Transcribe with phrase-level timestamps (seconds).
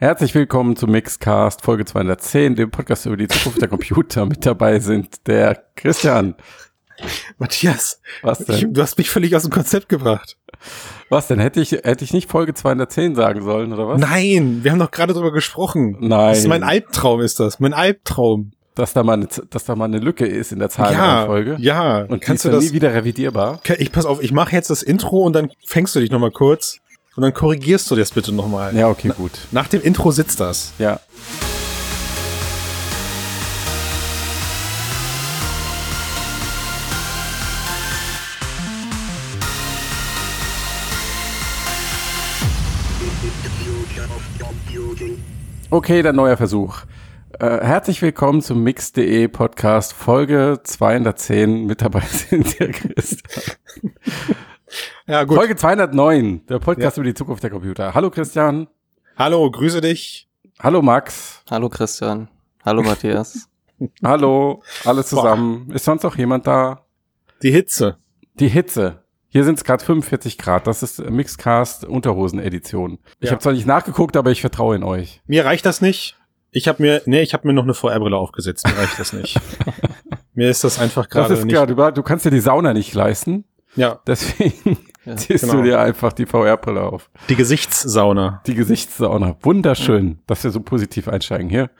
[0.00, 4.26] Herzlich willkommen zum Mixcast Folge 210, dem Podcast über die Zukunft der Computer.
[4.26, 6.36] Mit dabei sind der Christian.
[7.38, 8.54] Matthias, Was denn?
[8.56, 10.36] ich, du hast mich völlig aus dem Konzept gebracht.
[11.10, 11.38] Was denn?
[11.40, 14.00] Hätte ich, hätte ich nicht Folge 210 sagen sollen, oder was?
[14.00, 15.96] Nein, wir haben doch gerade drüber gesprochen.
[16.00, 16.28] Nein.
[16.30, 17.58] Das ist mein Albtraum, ist das.
[17.60, 18.52] Mein Albtraum.
[18.76, 21.56] Dass da mal eine, dass da mal eine Lücke ist in der Ja, Zahlenreihenfolge.
[21.58, 22.02] ja.
[22.04, 22.62] Und kannst du das?
[22.64, 23.60] nie wieder revidierbar.
[23.78, 26.30] Ich pass auf, ich mache jetzt das Intro und dann fängst du dich noch mal
[26.30, 26.78] kurz
[27.18, 28.72] und dann korrigierst du das bitte noch mal.
[28.76, 29.32] Ja, okay, gut.
[29.50, 30.72] Nach dem Intro sitzt das.
[30.78, 31.00] Ja.
[45.70, 46.82] Okay, der neue Versuch.
[47.40, 51.66] Äh, herzlich willkommen zum Mix.de Podcast Folge 210.
[51.66, 53.56] Mit dabei sind der Christian.
[55.08, 55.38] Ja, gut.
[55.38, 57.94] Folge 209, der Podcast über die Zukunft der Computer.
[57.94, 58.68] Hallo Christian.
[59.16, 60.28] Hallo, grüße dich.
[60.60, 61.42] Hallo Max.
[61.50, 62.28] Hallo Christian.
[62.64, 63.48] Hallo Matthias.
[64.04, 64.62] Hallo.
[64.84, 65.70] Alle zusammen.
[65.72, 66.84] Ist sonst noch jemand da?
[67.42, 67.96] Die Hitze.
[68.38, 69.02] Die Hitze.
[69.30, 70.66] Hier sind es gerade 45 Grad.
[70.66, 72.98] Das ist Mixcast Unterhosen-Edition.
[73.20, 73.30] Ich Ja.
[73.32, 75.22] habe zwar nicht nachgeguckt, aber ich vertraue in euch.
[75.26, 76.16] Mir reicht das nicht.
[76.50, 78.66] Ich habe mir, nee, ich habe mir noch eine VR-Brille aufgesetzt.
[78.66, 79.40] Mir reicht das nicht.
[80.34, 81.54] mir ist das einfach Das gerade ist nicht.
[81.54, 81.66] klar.
[81.66, 83.44] Du, du kannst dir die Sauna nicht leisten.
[83.76, 84.78] Ja, Deswegen
[85.08, 85.56] Ja, ziehst genau.
[85.56, 87.10] du dir einfach die VR-Brille auf.
[87.28, 88.42] die Gesichtssauna.
[88.46, 89.36] Die Gesichtssauna.
[89.42, 91.70] Wunderschön, dass wir so positiv einsteigen hier.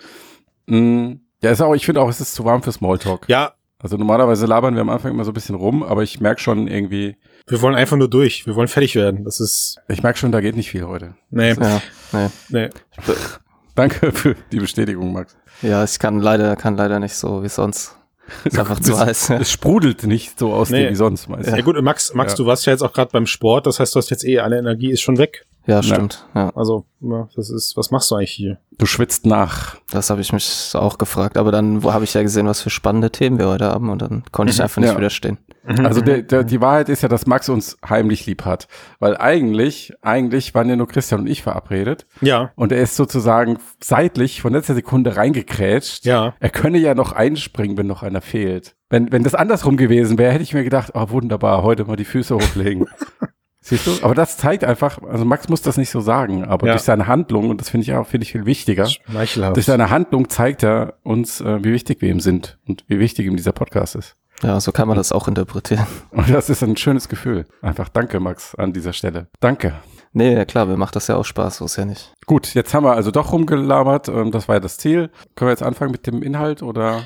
[0.67, 3.29] Mm, Ja, ist auch, ich finde auch, es ist zu warm für Smalltalk.
[3.29, 6.41] Ja, Also normalerweise labern wir am Anfang immer so ein bisschen rum, aber ich merke
[6.41, 8.45] schon irgendwie, wir wollen einfach nur durch.
[8.47, 9.25] Wir wollen fertig werden.
[9.25, 11.15] Das ist, ich merke schon, da geht nicht viel heute.
[11.31, 11.81] nee, ja,
[12.13, 12.29] nee.
[12.49, 12.69] nee.
[13.77, 15.37] Danke für die Bestätigung, Max.
[15.63, 17.97] ja, ich kann leider, kann leider nicht so wie sonst.
[18.45, 19.31] Ist einfach zu heiß.
[19.31, 20.85] Es sprudelt nicht so aus Nee.
[20.85, 22.37] dir wie sonst, meinst Ja, gut, Max, Max, Ja.
[22.37, 24.59] du warst ja jetzt auch gerade beim Sport, das heißt, du hast jetzt eh alle
[24.59, 25.47] Energie ist schon weg.
[25.69, 26.27] Ja, stimmt.
[26.35, 28.59] Ja, Also, ja, das ist, was machst du eigentlich hier?
[28.79, 29.77] Du schwitzt nach.
[29.91, 31.37] das habe ich mich auch gefragt.
[31.37, 34.01] Aber dann wo habe ich ja gesehen, was für spannende Themen wir heute haben und
[34.03, 34.97] dann konnte ich einfach nicht Ja.
[34.97, 35.39] widerstehen.
[35.69, 38.69] Also der, der, die Wahrheit ist ja, dass Max uns heimlich lieb hat.
[39.01, 42.07] Weil eigentlich, eigentlich waren ja nur Christian und ich verabredet.
[42.23, 46.07] Ja, Und er ist sozusagen seitlich von letzter Sekunde reingekrätscht.
[46.07, 46.33] ja.
[46.41, 48.77] Er könne ja noch einspringen, wenn noch einer fehlt.
[48.89, 52.07] Wenn, wenn das andersrum gewesen wäre, hätte ich mir gedacht, oh wunderbar, heute mal die
[52.07, 52.87] Füße hochlegen.
[53.61, 53.91] Siehst du?
[54.03, 56.73] Aber das zeigt einfach, also Max muss das nicht so sagen, aber Ja.
[56.75, 59.57] durch seine Handlung, und das finde ich auch, finde ich viel wichtiger, Schmeichelhaft.
[59.57, 63.27] durch seine Handlung zeigt er uns, äh, wie wichtig wir ihm sind und wie wichtig
[63.27, 64.15] ihm dieser Podcast ist.
[64.43, 65.87] Ja, so kann man das auch interpretieren.
[66.13, 67.47] Und das ist ein schönes Gefühl.
[67.61, 69.27] Einfach danke, Max, an dieser Stelle.
[69.41, 69.75] Danke.
[70.13, 72.15] Nee, ja, klar, mir macht das ja auch Spaß, so ist ja nicht.
[72.27, 75.11] Gut, jetzt haben wir also doch rumgelabert, ähm, das war ja das Ziel.
[75.35, 77.03] Können wir jetzt anfangen mit dem Inhalt oder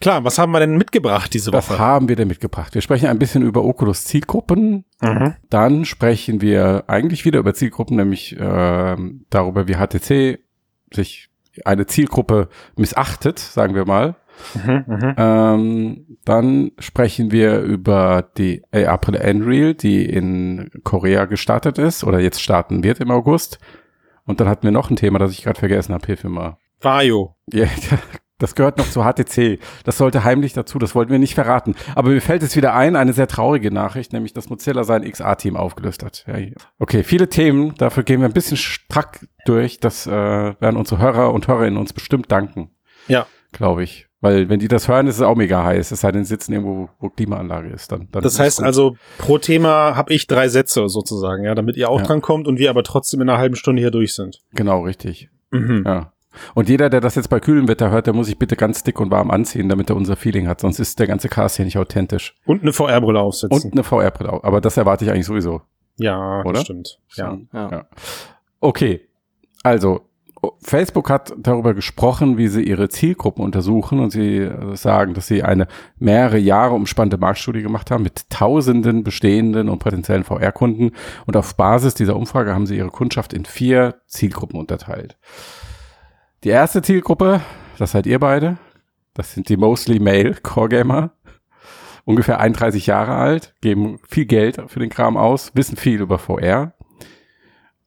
[0.00, 1.78] Klar, was haben wir denn mitgebracht diese was Woche?
[1.78, 2.74] haben wir denn mitgebracht?
[2.74, 5.34] Wir sprechen ein bisschen über Oculus Zielgruppen, Mhm.
[5.50, 10.38] Dann sprechen wir eigentlich wieder über Zielgruppen, nämlich ähm, darüber, wie HTC
[10.92, 11.28] sich
[11.64, 14.16] eine Zielgruppe missachtet, sagen wir mal.
[14.54, 15.14] Mhm, mhm.
[15.16, 22.40] Ähm, dann sprechen wir über die AR-Brille Unreal, die in Korea gestartet ist oder jetzt
[22.42, 23.58] starten wird im August.
[24.26, 26.06] Und dann hatten wir noch ein Thema, das ich gerade vergessen habe.
[26.06, 26.56] Hilf mir mal.
[26.80, 27.36] Vario.
[27.52, 27.66] Ja,
[28.38, 29.58] das gehört noch zu HTC.
[29.84, 31.74] Das sollte heimlich dazu, das wollten wir nicht verraten.
[31.94, 35.56] Aber mir fällt es wieder ein, eine sehr traurige Nachricht, nämlich dass Mozilla sein XA-Team
[35.56, 36.24] aufgelöst hat.
[36.26, 36.36] Ja,
[36.78, 39.78] okay, viele Themen, dafür gehen wir ein bisschen strack durch.
[39.80, 42.70] Das äh, werden unsere Hörer und Hörerinnen uns bestimmt danken,
[43.08, 44.08] Ja, glaube ich.
[44.20, 45.92] Weil wenn die das hören, ist es auch mega heiß.
[45.92, 47.92] Es sei denn, sie sitzen irgendwo, wo Klimaanlage ist.
[47.92, 51.90] Dann, dann das heißt also, pro Thema habe ich drei Sätze sozusagen, ja, damit ihr
[51.90, 52.06] auch Ja.
[52.06, 54.40] dran kommt und wir aber trotzdem in einer halben Stunde hier durch sind.
[54.54, 55.28] Genau, richtig.
[55.50, 55.84] Mhm.
[55.86, 56.13] Ja.
[56.54, 59.00] Und jeder, der das jetzt bei kühlem Wetter hört, der muss sich bitte ganz dick
[59.00, 60.60] und warm anziehen, damit er unser Feeling hat.
[60.60, 62.34] Sonst ist der ganze Cast hier nicht authentisch.
[62.44, 63.54] Und eine VR-Brille aufsetzen.
[63.54, 64.44] Und eine VR-Brille auch.
[64.44, 65.62] Aber das erwarte ich eigentlich sowieso.
[65.96, 66.52] ja, Oder?
[66.52, 66.98] das stimmt.
[67.16, 67.38] Ja.
[67.52, 67.70] Ja.
[67.70, 67.86] ja.
[68.60, 69.08] Okay.
[69.62, 70.02] Also,
[70.60, 75.42] Facebook hat darüber gesprochen, wie sie ihre Zielgruppen untersuchen und sie äh, sagen, dass sie
[75.42, 75.66] eine
[75.98, 80.92] mehrere Jahre umspannte Marktstudie gemacht haben mit tausenden bestehenden und potenziellen VR-Kunden
[81.26, 85.16] und auf Basis dieser Umfrage haben sie ihre Kundschaft in vier Zielgruppen unterteilt.
[86.44, 87.40] Die erste Zielgruppe,
[87.78, 88.58] das seid ihr beide,
[89.14, 91.12] das sind die mostly male Core Gamer,
[92.04, 96.74] ungefähr 31 Jahre alt, geben viel Geld für den Kram aus, wissen viel über VR.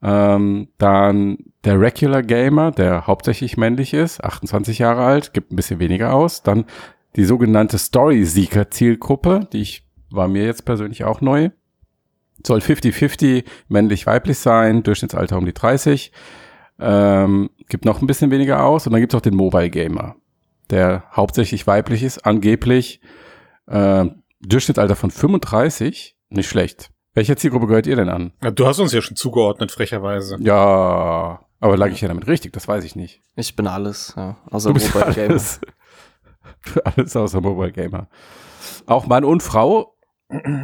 [0.02, 5.80] Ähm, dann der Regular Gamer, der hauptsächlich männlich ist, 28 Jahre alt, gibt ein bisschen
[5.80, 6.42] weniger aus.
[6.42, 6.66] Dann
[7.16, 11.52] die sogenannte Story Seeker Zielgruppe, die ich war mir jetzt persönlich auch neu.
[12.46, 16.12] Soll 50-50 männlich-weiblich sein, Durchschnittsalter um die 30.
[16.80, 18.86] Ähm, gibt noch ein bisschen weniger aus.
[18.88, 20.16] Und dann gibt es auch den Mobile Gamer,
[20.70, 23.02] der hauptsächlich weiblich ist, angeblich
[23.68, 24.06] äh,
[24.42, 26.16] Durchschnittsalter von 35.
[26.30, 26.92] Nicht schlecht.
[27.14, 28.32] Welcher Zielgruppe gehört ihr denn an?
[28.44, 30.38] Ja, Du hast uns ja schon zugeordnet, frecherweise.
[30.40, 32.54] Ja, Aber lag ich ja damit richtig?
[32.54, 33.22] Das weiß ich nicht.
[33.36, 34.38] Ich bin alles, ja.
[34.52, 35.30] Außer Du bist Mobile Gamer.
[35.32, 35.60] alles,
[36.84, 38.08] alles außer Mobile Gamer.
[38.86, 39.96] Auch Mann und Frau.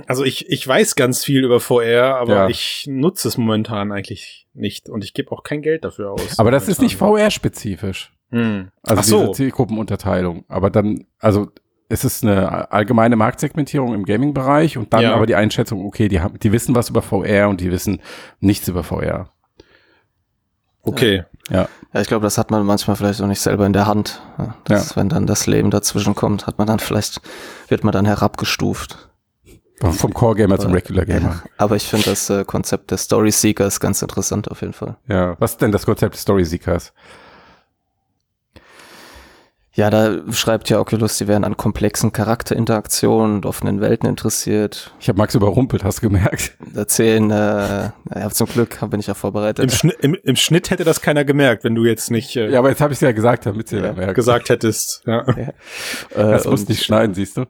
[0.07, 2.47] Also ich, ich weiß ganz viel über VR, aber Ja.
[2.49, 6.37] ich nutze es momentan eigentlich nicht und ich gebe auch kein Geld dafür aus.
[6.37, 7.25] Aber das ist nicht momentan.
[7.31, 8.13] VR-spezifisch.
[8.31, 8.69] Hm.
[8.81, 9.19] Also Ach so.
[9.21, 10.43] diese Zielgruppenunterteilung.
[10.49, 11.49] Aber dann, also
[11.87, 15.13] es ist eine allgemeine Marktsegmentierung im Gaming-Bereich und dann Ja.
[15.15, 18.01] aber die Einschätzung, okay, die haben, die wissen was über VR und die wissen
[18.41, 19.29] nichts über VR.
[20.81, 21.23] Okay.
[21.49, 24.21] Ja, ich glaube, das hat man manchmal vielleicht auch nicht selber in der Hand.
[24.37, 27.21] Ja, das, Wenn dann das Leben dazwischen kommt, hat man dann vielleicht,
[27.69, 29.09] wird man dann herabgestuft.
[29.91, 31.29] Vom Core-Gamer zum Regular-Gamer.
[31.29, 34.95] Ja, aber ich finde das äh, Konzept des Story Seekers ganz interessant auf jeden Fall.
[35.07, 35.35] Ja.
[35.39, 36.93] Was ist denn das Konzept des Story-Seekers?
[39.75, 44.93] Ja, da schreibt ja Oculus, sie wären an komplexen Charakterinteraktionen und offenen Welten interessiert.
[44.99, 46.55] Ich habe Max überrumpelt, hast du gemerkt?
[46.75, 49.71] Erzählen, äh, ja, zum Glück bin ich ja Im, vorbereitet.
[49.71, 52.69] Schnitt, im, Im Schnitt hätte das keiner gemerkt, wenn du jetzt nicht äh, Ja, aber
[52.69, 54.13] jetzt habe ich es ja gesagt, damit sie Ja, ja, merkt.
[54.13, 55.01] gesagt hättest.
[55.07, 55.21] Ja.
[55.27, 55.53] Äh,
[56.11, 57.45] Das muss und nicht schneiden, siehst du?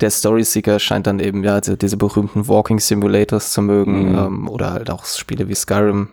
[0.00, 4.18] der Story Seeker scheint dann eben ja diese, diese berühmten Walking Simulators zu mögen Mhm.
[4.18, 6.08] ähm, oder halt auch Spiele wie Skyrim.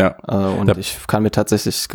[0.00, 0.16] Ja.
[0.26, 1.86] Äh, und Da- ich kann mir tatsächlich,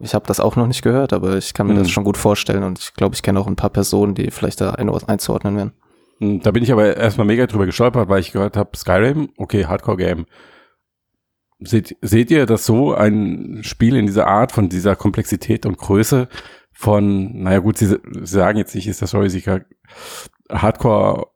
[0.00, 1.78] ich habe das auch noch nicht gehört, aber ich kann mir Mhm.
[1.80, 4.60] das schon gut vorstellen und ich glaube, ich kenne auch ein paar Personen, die vielleicht
[4.60, 5.72] da ein einzuordnen wären.
[6.18, 9.66] Hm, Da bin ich aber erstmal mega drüber gestolpert, weil ich gehört habe, Skyrim, okay,
[9.66, 10.26] Hardcore-Game.
[11.62, 16.28] Seht, seht ihr das so, ein Spiel in dieser Art, von dieser Komplexität und Größe
[16.72, 19.60] von, naja gut, Sie, Sie sagen jetzt nicht, ist das Story-Seeker
[20.50, 21.26] Hardcore,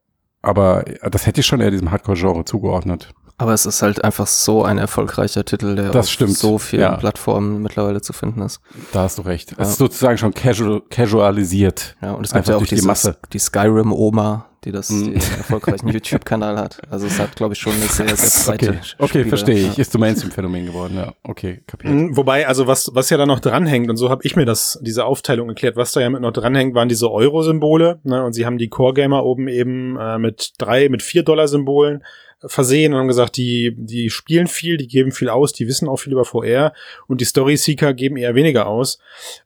[0.41, 3.13] aber das hätte ich schon eher diesem Hardcore-Genre zugeordnet.
[3.37, 6.83] Aber es ist halt einfach so ein erfolgreicher Titel, der Das auf stimmt, so vielen
[6.83, 6.97] ja.
[6.97, 8.61] Plattformen mittlerweile zu finden ist.
[8.93, 9.53] Da hast du recht.
[9.53, 9.57] Ja.
[9.59, 11.97] Es ist sozusagen schon casual, casualisiert.
[12.01, 13.17] Ja, und es gibt ja auch die Masse.
[13.33, 16.81] die Skyrim-Oma, die das den erfolgreichen YouTube-Kanal hat.
[16.91, 19.77] Also es hat, glaube ich, schon eine sehr, sehr breite Okay, okay verstehe ich.
[19.77, 19.81] Ja.
[19.81, 21.13] Ist zum Mainstream-Phänomen geworden, ja.
[21.25, 21.93] Okay, kapiert.
[21.93, 24.79] Mhm, Wobei, also was, was ja da noch dranhängt, und so habe ich mir das,
[24.81, 28.47] diese Aufteilung erklärt, was da ja mit noch dranhängt, waren diese Euro-Symbole, ne, und sie
[28.47, 32.05] haben die Core-Gamer oben eben äh, mit drei, mit vier Dollar-Symbolen
[32.47, 35.97] versehen und haben gesagt, die, die spielen viel, die geben viel aus, die wissen auch
[35.97, 36.73] viel über VR
[37.07, 38.99] und die Story-Seeker geben eher weniger aus.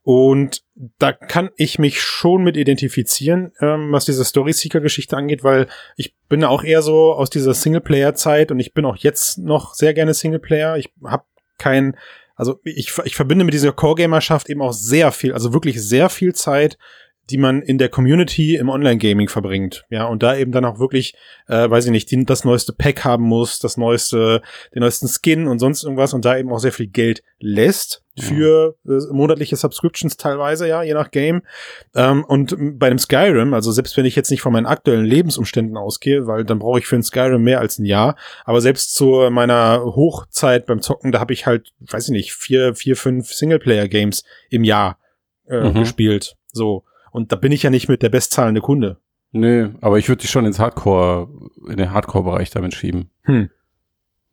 [0.03, 0.63] Und
[0.99, 5.67] da kann ich mich schon mit identifizieren, ähm, was diese Story-Seeker-Geschichte angeht, weil
[5.97, 9.95] ich bin auch eher so aus dieser Singleplayer-Zeit und ich bin auch jetzt noch sehr
[9.95, 10.77] gerne Singleplayer.
[10.77, 11.25] Ich habe
[11.59, 11.97] kein,
[12.37, 16.35] also ich, ich verbinde mit dieser Core-Gamerschaft eben auch sehr viel, also wirklich sehr viel
[16.35, 16.79] Zeit,
[17.31, 19.85] die man in der Community im Online-Gaming verbringt.
[19.91, 21.15] Ja, und da eben dann auch wirklich,
[21.47, 24.43] äh, weiß ich nicht, die, das neueste Pack haben muss, das neueste,
[24.75, 28.75] den neuesten Skin und sonst irgendwas und da eben auch sehr viel Geld lässt für
[28.85, 31.43] äh, monatliche Subscriptions teilweise, ja, je nach Game.
[31.95, 35.77] Ähm, und bei einem Skyrim, also selbst wenn ich jetzt nicht von meinen aktuellen Lebensumständen
[35.77, 39.29] ausgehe, weil dann brauche ich für ein Skyrim mehr als ein Jahr, aber selbst zu
[39.31, 44.25] meiner Hochzeit beim Zocken, da habe ich halt, weiß ich nicht, vier, vier, fünf Singleplayer-Games
[44.51, 44.99] im Jahr
[45.49, 45.75] äh, Mhm.
[45.75, 46.37] gespielt.
[46.53, 46.85] So.
[47.11, 48.99] Und da bin ich ja nicht mit der bestzahlende Kunde.
[49.33, 51.29] Nö, aber ich würde dich schon ins Hardcore,
[51.69, 53.11] in den Hardcore-Bereich damit schieben.
[53.25, 53.51] Hm.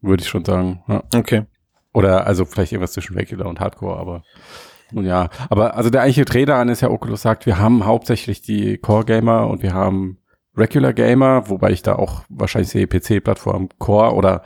[0.02, 0.84] Würde ich schon sagen.
[0.88, 1.04] Ja.
[1.16, 1.46] Okay.
[1.94, 4.24] Oder also vielleicht irgendwas zwischen Regular und Hardcore, aber
[4.92, 5.30] nun ja.
[5.50, 9.48] Aber also der eigentliche Dreh daran ist ja, Oculus sagt, wir haben hauptsächlich die Core-Gamer
[9.48, 10.20] und wir haben
[10.56, 14.44] Regular Gamer, wobei ich da auch wahrscheinlich sehe PC-Plattform Core oder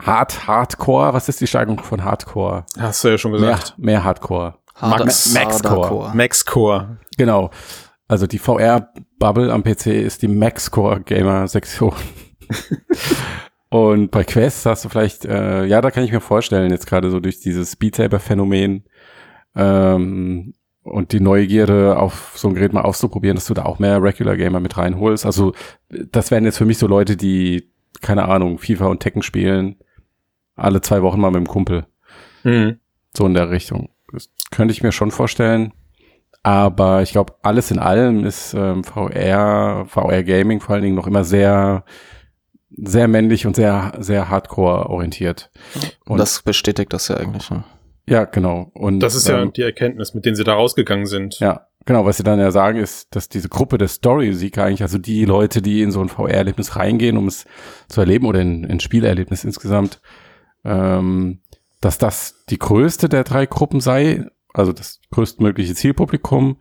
[0.00, 1.12] Hard Hardcore.
[1.14, 2.66] Was ist die Steigerung von Hardcore?
[2.78, 3.74] Hast du ja schon Mehr, gesagt.
[3.78, 4.58] mehr Hardcore.
[4.74, 5.90] Harder- Max- Maxcore.
[5.90, 6.98] Harder Max-Core.
[7.16, 7.50] Genau.
[8.08, 11.94] Also die VR-Bubble am PC ist die Max-Core-Gamer-Sektion.
[13.70, 17.10] Und bei Quest hast du vielleicht, äh, ja, da kann ich mir vorstellen, jetzt gerade
[17.10, 18.84] so durch dieses Beat Saber-Phänomen
[19.56, 24.00] ähm, und die Neugierde auf so ein Gerät mal auszuprobieren, dass du da auch mehr
[24.02, 25.26] Regular Gamer mit reinholst.
[25.26, 25.54] Also
[25.88, 29.76] das wären jetzt für mich so Leute, die, keine Ahnung, FIFA und Tekken spielen,
[30.54, 31.86] alle zwei Wochen mal mit dem Kumpel.
[32.44, 32.78] Mhm.
[33.16, 33.88] So in der Richtung.
[34.14, 35.72] Das könnte ich mir schon vorstellen.
[36.42, 41.06] Aber ich glaube, alles in allem ist ähm, VR, VR Gaming vor allen Dingen noch
[41.06, 41.84] immer sehr,
[42.70, 45.50] sehr männlich und sehr, sehr hardcore orientiert.
[46.04, 47.50] Und das bestätigt das ja eigentlich.
[47.50, 47.64] Ne?
[48.06, 48.70] Ja, genau.
[48.74, 51.40] Und Das ist ja ähm, die Erkenntnis, mit denen sie da rausgegangen sind.
[51.40, 52.04] ja, genau.
[52.04, 55.62] Was sie dann ja sagen, ist, dass diese Gruppe der Story-Sieger eigentlich, also die Leute,
[55.62, 57.46] die in so ein VR-Erlebnis reingehen, um es
[57.88, 60.02] zu erleben oder in ein Spielerlebnis insgesamt,
[60.64, 61.40] ähm,
[61.84, 66.56] dass das die größte der drei Gruppen sei, also das größtmögliche Zielpublikum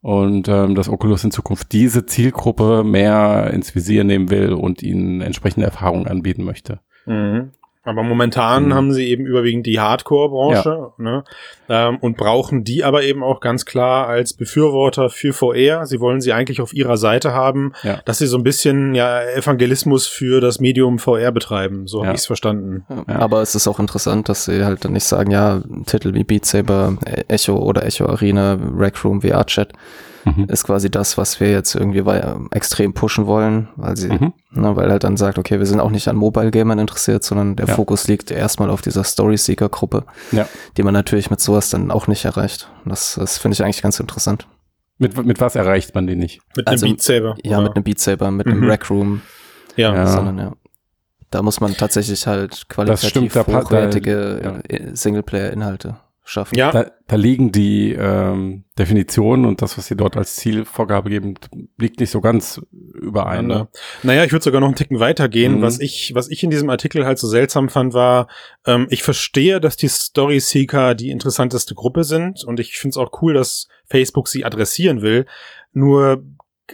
[0.00, 5.20] und ähm, dass Oculus in Zukunft diese Zielgruppe mehr ins Visier nehmen will und ihnen
[5.20, 6.80] entsprechende Erfahrungen anbieten möchte.
[7.06, 7.52] Mhm.
[7.84, 8.74] Aber momentan mhm.
[8.74, 10.92] haben sie eben überwiegend die Hardcore-Branche ja.
[10.98, 11.24] ne?
[11.68, 15.84] ähm, und brauchen die aber eben auch ganz klar als Befürworter für VR.
[15.86, 18.00] Sie wollen sie eigentlich auf ihrer Seite haben, ja.
[18.04, 21.88] dass sie so ein bisschen ja Evangelismus für das Medium VR betreiben.
[21.88, 22.06] So ja.
[22.06, 22.84] habe ich es verstanden.
[23.08, 26.46] Aber es ist auch interessant, dass sie halt dann nicht sagen, ja, Titel wie Beat
[26.46, 26.96] Saber,
[27.26, 29.72] Echo oder Echo Arena, Rec Room, VR Chat
[30.24, 30.44] mhm.
[30.44, 32.02] ist quasi das, was wir jetzt irgendwie
[32.50, 34.32] extrem pushen wollen, weil sie, mhm.
[34.50, 37.56] ne, weil halt dann sagt, okay, wir sind auch nicht an Mobile Gamern interessiert, sondern
[37.56, 37.74] der ja.
[37.74, 40.48] Fokus liegt erstmal auf dieser Story Seeker Gruppe, ja.
[40.76, 42.70] die man natürlich mit sowas dann auch nicht erreicht.
[42.84, 44.46] Das, das finde ich eigentlich ganz interessant.
[44.98, 46.40] Mit, mit was erreicht man den nicht?
[46.56, 47.36] Mit also, einem Beat Saber.
[47.42, 47.68] Ja, oder?
[47.68, 48.52] mit einem Beat Saber, mit mhm.
[48.52, 49.22] einem Rec Room.
[49.76, 49.94] Ja.
[49.94, 50.06] ja.
[50.06, 50.52] Sondern, ja.
[51.30, 54.94] Da muss man tatsächlich halt qualitativ stimmt, hochwertige da, ja.
[54.94, 56.56] Singleplayer-Inhalte schaffen.
[56.56, 56.70] Ja.
[56.70, 61.34] Da, da liegen die ähm, Definitionen und das, was sie dort als Zielvorgabe geben,
[61.78, 62.60] liegt nicht so ganz
[62.94, 63.46] überein.
[63.46, 63.68] Ne?
[64.02, 65.58] Naja, ich würde sogar noch einen Ticken weitergehen.
[65.58, 65.62] Mhm.
[65.62, 68.28] Was ich, was ich in diesem Artikel halt so seltsam fand, war,
[68.66, 72.96] ähm, ich verstehe, dass die Story Seeker die interessanteste Gruppe sind und ich finde es
[72.98, 75.26] auch cool, dass Facebook sie adressieren will.
[75.72, 76.22] Nur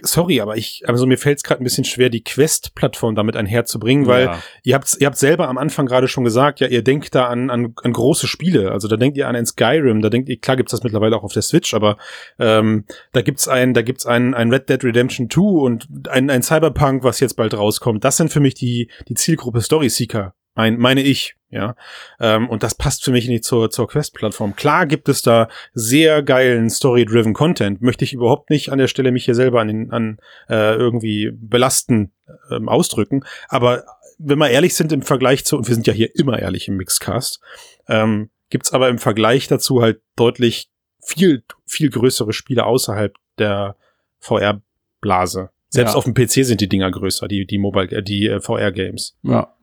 [0.01, 4.07] sorry, aber ich, also mir fällt es gerade ein bisschen schwer, die Quest-Plattform damit einherzubringen,
[4.07, 4.39] weil ja.
[4.63, 7.49] ihr habt, ihr habt selber am Anfang gerade schon gesagt, ja, ihr denkt da an,
[7.49, 8.71] an, an große Spiele.
[8.71, 11.23] Also da denkt ihr an ein Skyrim, da denkt ihr, klar gibt's das mittlerweile auch
[11.23, 11.97] auf der Switch, aber
[12.37, 16.43] ähm, da gibt's ein, da gibt's ein, ein Red Dead Redemption 2 und ein, ein
[16.43, 18.03] Cyberpunk, was jetzt bald rauskommt.
[18.03, 20.33] Das sind für mich die, die Zielgruppe Story Seeker.
[20.55, 21.75] Mein, meine ich, ja.
[22.19, 24.55] Ähm, und das passt für mich nicht zur, zur Quest-Plattform.
[24.55, 27.81] Klar gibt es da sehr geilen Story-driven Content.
[27.81, 31.31] Möchte ich überhaupt nicht an der Stelle mich hier selber an, den, an äh, irgendwie
[31.33, 32.11] belasten
[32.51, 33.23] ähm, ausdrücken.
[33.47, 33.83] Aber
[34.19, 36.77] wenn wir ehrlich sind im Vergleich zu, und wir sind ja hier immer ehrlich im
[36.77, 37.39] Mixcast,
[37.87, 40.69] ähm, gibt's aber im Vergleich dazu halt deutlich
[41.01, 43.75] viel, viel größere Spiele außerhalb der
[44.19, 45.49] VR-Blase.
[45.69, 45.97] Selbst ja.
[45.97, 49.17] auf dem PC sind die Dinger größer, die, die Mobile, äh, die äh, VR-Games.
[49.23, 49.55] Ja,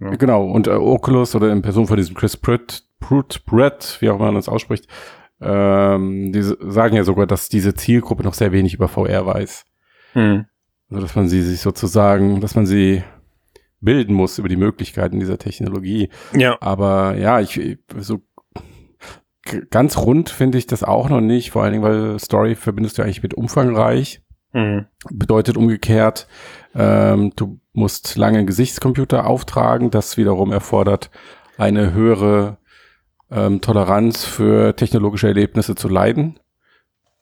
[0.00, 0.10] ja.
[0.16, 4.18] Genau, und äh, Oculus oder in Person von diesem Chris Pratt, Pratt, Pratt, wie auch
[4.18, 4.86] man das ausspricht,
[5.40, 9.64] ähm, die sagen ja sogar, dass diese Zielgruppe noch sehr wenig über VR weiß.
[10.12, 10.46] Hm.
[10.90, 13.02] Also dass man sie sich sozusagen, dass man sie
[13.80, 16.08] bilden muss über die Möglichkeiten dieser Technologie.
[16.32, 16.56] Ja.
[16.60, 18.22] Aber ja, ich so
[19.70, 23.02] ganz rund finde ich das auch noch nicht, vor allen Dingen, weil Story verbindest du
[23.02, 24.22] eigentlich mit umfangreich.
[24.52, 24.86] Mhm.
[25.10, 26.26] Bedeutet umgekehrt,
[26.74, 29.90] ähm, du musst lange Gesichtscomputer auftragen.
[29.90, 31.10] Das wiederum erfordert
[31.56, 32.58] eine höhere
[33.30, 36.38] ähm, Toleranz für technologische Erlebnisse zu leiden,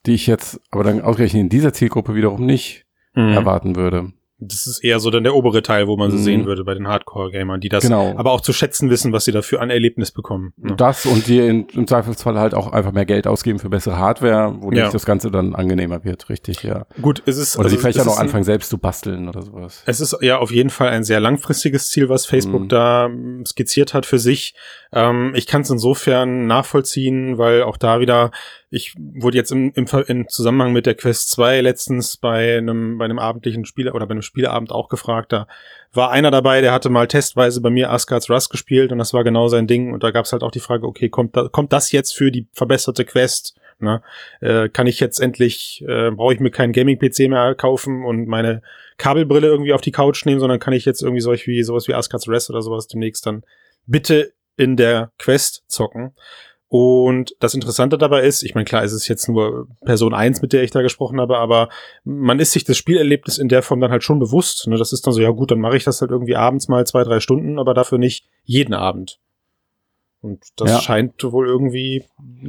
[0.05, 3.33] die ich jetzt aber dann ausgerechnet in dieser Zielgruppe wiederum nicht mhm.
[3.33, 4.13] erwarten würde.
[4.39, 6.21] Das ist eher so dann der obere Teil, wo man so mhm.
[6.21, 8.13] sehen würde bei den Hardcore-Gamern, die das genau.
[8.17, 10.53] aber auch zu schätzen wissen, was sie dafür an Erlebnis bekommen.
[10.57, 10.75] Ne?
[10.75, 14.55] Das und die in, im Zweifelsfall halt auch einfach mehr Geld ausgeben für bessere Hardware,
[14.61, 14.91] wodurch ja.
[14.91, 16.85] das Ganze dann angenehmer wird, richtig, ja.
[17.01, 17.55] Gut, es ist.
[17.55, 19.81] Oder also sie vielleicht auch noch anfangen, selbst zu basteln oder sowas.
[19.87, 22.69] Es ist ja auf jeden Fall ein sehr langfristiges Ziel, was Facebook mhm.
[22.69, 23.09] da
[23.45, 24.53] skizziert hat für sich.
[24.93, 28.31] Ähm, ich kann es insofern nachvollziehen, weil auch da wieder
[28.69, 33.05] ich wurde jetzt im, im, im Zusammenhang mit der Quest 2 letztens bei einem, bei
[33.05, 35.31] einem abendlichen Spiel oder bei einem Spieleabend auch gefragt.
[35.31, 35.47] Da
[35.93, 39.23] war einer dabei, der hatte mal testweise bei mir Asgard's Rust gespielt und das war
[39.23, 39.93] genau sein Ding.
[39.93, 42.29] Und da gab es halt auch die Frage, okay, kommt, da, kommt das jetzt für
[42.29, 43.55] die verbesserte Quest?
[43.79, 44.01] Ne?
[44.41, 48.63] Äh, kann ich jetzt endlich, äh, brauche ich mir keinen Gaming-PC mehr kaufen und meine
[48.97, 51.93] Kabelbrille irgendwie auf die Couch nehmen, sondern kann ich jetzt irgendwie solch wie, sowas wie
[51.93, 53.43] Asgard's Rest oder sowas demnächst dann
[53.85, 56.13] bitte in der Quest zocken.
[56.69, 60.51] Und das Interessante dabei ist, ich meine, klar, es ist jetzt nur Person eins, mit
[60.51, 61.69] der ich da gesprochen habe, aber
[62.03, 64.67] man ist sich das Spielerlebnis in der Form dann halt schon bewusst.
[64.67, 64.77] Ne?
[64.77, 67.03] Das ist dann so, ja gut, dann mache ich das halt irgendwie abends mal zwei,
[67.03, 69.19] drei Stunden, aber dafür nicht jeden Abend.
[70.19, 70.81] Und das ja.
[70.81, 72.03] scheint wohl irgendwie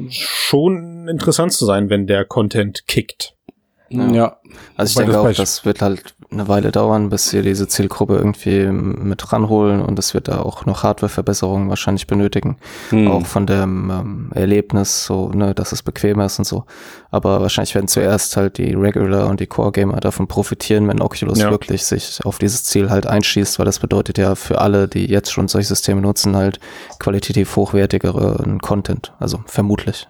[0.08, 3.36] schon interessant zu sein, wenn der Content kickt.
[3.90, 4.10] Ja.
[4.10, 4.36] ja.
[4.76, 8.16] Also ich Wobei denke auch, das wird halt eine Weile dauern, bis sie diese Zielgruppe
[8.16, 12.58] irgendwie mit ranholen und es wird da auch noch Hardwareverbesserungen wahrscheinlich benötigen.
[12.90, 13.10] Hm.
[13.10, 16.64] Auch von dem ähm, Erlebnis, so, ne, dass es bequemer ist und so.
[17.10, 21.50] Aber wahrscheinlich werden zuerst halt die Regular und die Core-Gamer davon profitieren, wenn Oculus ja.
[21.50, 25.32] wirklich sich auf dieses Ziel halt einschießt, weil das bedeutet ja für alle, die jetzt
[25.32, 26.60] schon solche Systeme nutzen, halt
[26.98, 29.14] qualitativ hochwertigeren Content.
[29.18, 30.08] Also vermutlich.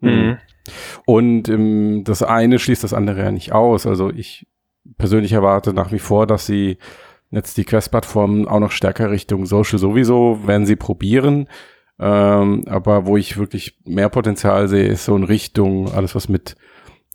[0.00, 0.38] Mhm.
[1.06, 3.86] Und ähm, das eine schließt das andere ja nicht aus.
[3.86, 4.46] Also ich
[4.96, 6.78] persönlich erwarte nach wie vor, dass sie
[7.30, 11.48] jetzt die Quest-Plattform auch noch stärker Richtung Social sowieso werden sie probieren.
[11.98, 16.56] Ähm, aber wo ich wirklich mehr Potenzial sehe, ist so in Richtung alles, was mit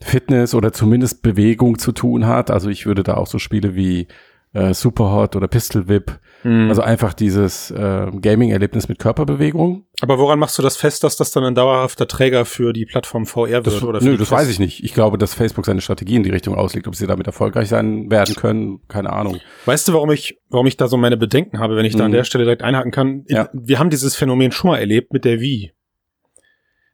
[0.02, 2.52] Fitness oder zumindest Bewegung zu tun hat.
[2.52, 4.08] Also ich würde da auch so Spiele wie
[4.54, 6.70] äh, Superhot oder Pistol Whip Mhm.
[6.70, 9.86] Also einfach dieses äh, Gaming-Erlebnis mit Körperbewegung.
[10.02, 13.26] Aber woran machst du das fest, dass das dann ein dauerhafter Träger für die Plattform
[13.26, 13.68] VR wird?
[13.68, 14.84] Das, oder nö, das weiß ich nicht.
[14.84, 16.88] Ich glaube, dass Facebook seine Strategie in die Richtung auslegt.
[16.88, 19.40] Ob sie damit erfolgreich sein werden können, keine Ahnung.
[19.66, 22.06] Weißt du, warum ich, warum ich da so meine Bedenken habe, wenn ich da mhm.
[22.06, 23.26] an der Stelle direkt einhaken kann?
[23.28, 23.50] Ja.
[23.54, 25.72] Wir haben dieses Phänomen schon mal erlebt mit der Wii.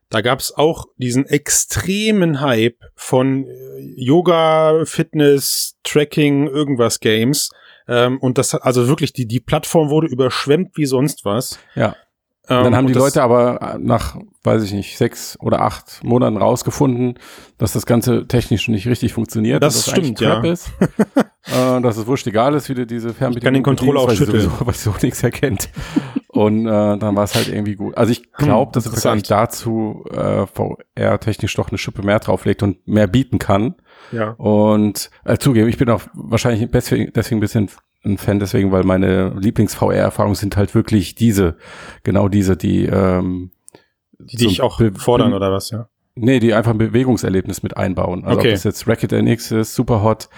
[0.10, 7.52] Da gab's auch diesen extremen Hype von äh, Yoga, Fitness, Tracking, irgendwas Games.
[7.90, 11.58] Ähm, und das hat also wirklich, die, die Plattform wurde überschwemmt wie sonst was.
[11.76, 11.96] Ja.
[12.48, 17.20] Ähm, dann haben die Leute aber nach, weiß ich nicht, sechs oder acht Monaten rausgefunden,
[17.58, 19.62] dass das Ganze technisch nicht richtig funktioniert.
[19.62, 20.42] Das, das stimmt, ja.
[20.42, 20.72] Ist,
[21.46, 24.12] äh, dass es wurscht egal ist, wie du diese Fernbedienung Ich kann den Controller auch
[24.12, 24.42] schütteln.
[24.42, 25.70] Sowieso, weil so nichts erkennt.
[26.28, 27.98] Und äh, dann war es halt irgendwie gut.
[27.98, 32.64] Also ich glaube, hm, dass es dazu äh, VR technisch doch eine Schippe mehr drauflegt
[32.64, 33.76] und mehr bieten kann.
[34.12, 34.32] Ja.
[34.32, 37.70] Und äh, zugeben, ich bin auch wahrscheinlich deswegen, deswegen ein bisschen
[38.04, 41.58] ein Fan deswegen, weil meine Lieblings-VR-Erfahrungen sind halt wirklich diese,
[42.04, 43.52] genau diese, die ähm,
[44.20, 45.90] die so dich auch fordern oder was, ja?
[46.16, 48.26] Nee, die einfach ein Bewegungserlebnis mit einbauen.
[48.26, 48.50] Also okay.
[48.50, 50.30] ob das jetzt Racket NX ist, Superhot,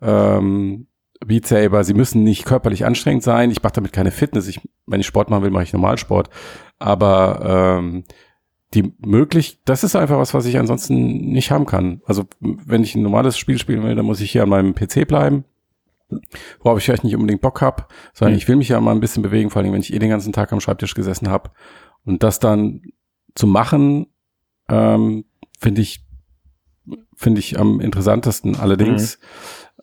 [0.00, 0.86] ähm,
[1.24, 3.50] Beat Saber, sie müssen nicht körperlich anstrengend sein.
[3.50, 4.48] Ich mache damit keine Fitness.
[4.48, 6.30] Ich, wenn ich Sport machen will, mache ich Normalsport.
[6.78, 8.04] Aber ähm,
[8.74, 12.02] die möglich, das ist einfach was, was ich ansonsten nicht haben kann.
[12.04, 15.06] Also wenn ich ein normales Spiel spielen will, dann muss ich hier an meinem PC
[15.08, 15.44] bleiben
[16.60, 18.38] worauf ich vielleicht nicht unbedingt Bock hab, sondern mhm.
[18.38, 20.32] ich will mich ja mal ein bisschen bewegen, vor allem wenn ich eh den ganzen
[20.32, 21.50] Tag am Schreibtisch gesessen habe.
[22.04, 22.82] Und das dann
[23.34, 24.06] zu machen,
[24.68, 25.24] ähm,
[25.58, 26.04] finde ich,
[27.14, 28.56] finde ich am interessantesten.
[28.56, 29.18] Allerdings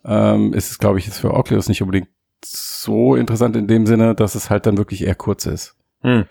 [0.02, 0.10] mhm.
[0.10, 2.08] ähm, ist es, glaube ich, jetzt für Oculus nicht unbedingt
[2.44, 5.76] so interessant in dem Sinne, dass es halt dann wirklich eher kurz ist.
[6.02, 6.26] Mhm.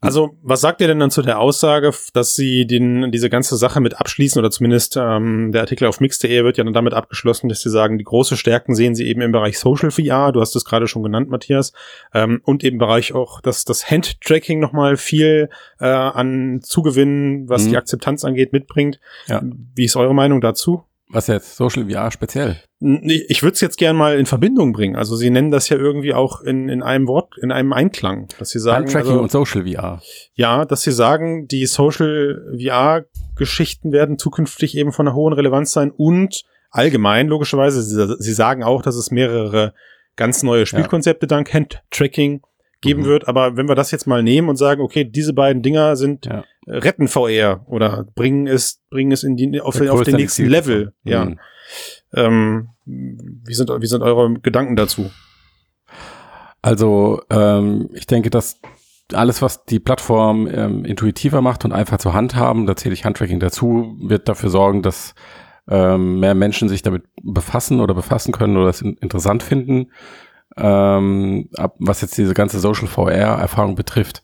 [0.00, 3.80] Also, was sagt ihr denn dann zu der Aussage, dass sie den, diese ganze Sache
[3.80, 7.62] mit abschließen oder zumindest ähm, der Artikel auf mix.de wird ja dann damit abgeschlossen, dass
[7.62, 10.64] sie sagen, die große Stärken sehen sie eben im Bereich Social VR, du hast es
[10.64, 11.72] gerade schon genannt, Matthias,
[12.14, 15.48] ähm, und im Bereich auch, dass das Handtracking nochmal viel
[15.80, 17.70] äh, an Zugewinnen, was mhm.
[17.70, 19.00] die Akzeptanz angeht, mitbringt.
[19.26, 19.42] Ja.
[19.74, 20.84] Wie ist eure Meinung dazu?
[21.10, 21.56] Was jetzt?
[21.56, 22.60] Social VR speziell?
[22.80, 24.94] Ich würde es jetzt gern mal in Verbindung bringen.
[24.94, 28.50] Also sie nennen das ja irgendwie auch in, in einem Wort, in einem Einklang, dass
[28.50, 28.86] sie sagen.
[28.86, 30.02] Tracking also, und Social VR.
[30.34, 35.72] Ja, dass sie sagen, die Social VR Geschichten werden zukünftig eben von einer hohen Relevanz
[35.72, 37.82] sein und allgemein logischerweise.
[37.82, 39.72] Sie, sie sagen auch, dass es mehrere
[40.16, 41.28] ganz neue Spielkonzepte ja.
[41.28, 42.42] dank Hand-Tracking
[42.80, 43.06] geben mhm.
[43.06, 43.28] wird.
[43.28, 46.44] Aber wenn wir das jetzt mal nehmen und sagen, okay, diese beiden Dinger sind ja.
[46.68, 50.92] Retten VR oder bringen es, bringen es in die, auf, auf den nächsten Level.
[51.02, 51.10] Mhm.
[51.10, 51.28] Ja.
[52.14, 55.10] Ähm, wie sind, wie sind eure Gedanken dazu?
[56.62, 58.60] Also, ähm, ich denke, dass
[59.12, 63.04] alles, was die Plattform ähm, intuitiver macht und einfach zur Hand haben, da zähle ich
[63.04, 65.14] Handtracking dazu, wird dafür sorgen, dass
[65.68, 69.88] ähm, mehr Menschen sich damit befassen oder befassen können oder es interessant finden
[70.58, 74.22] ähm, ab, was jetzt diese ganze Social VR-Erfahrung betrifft,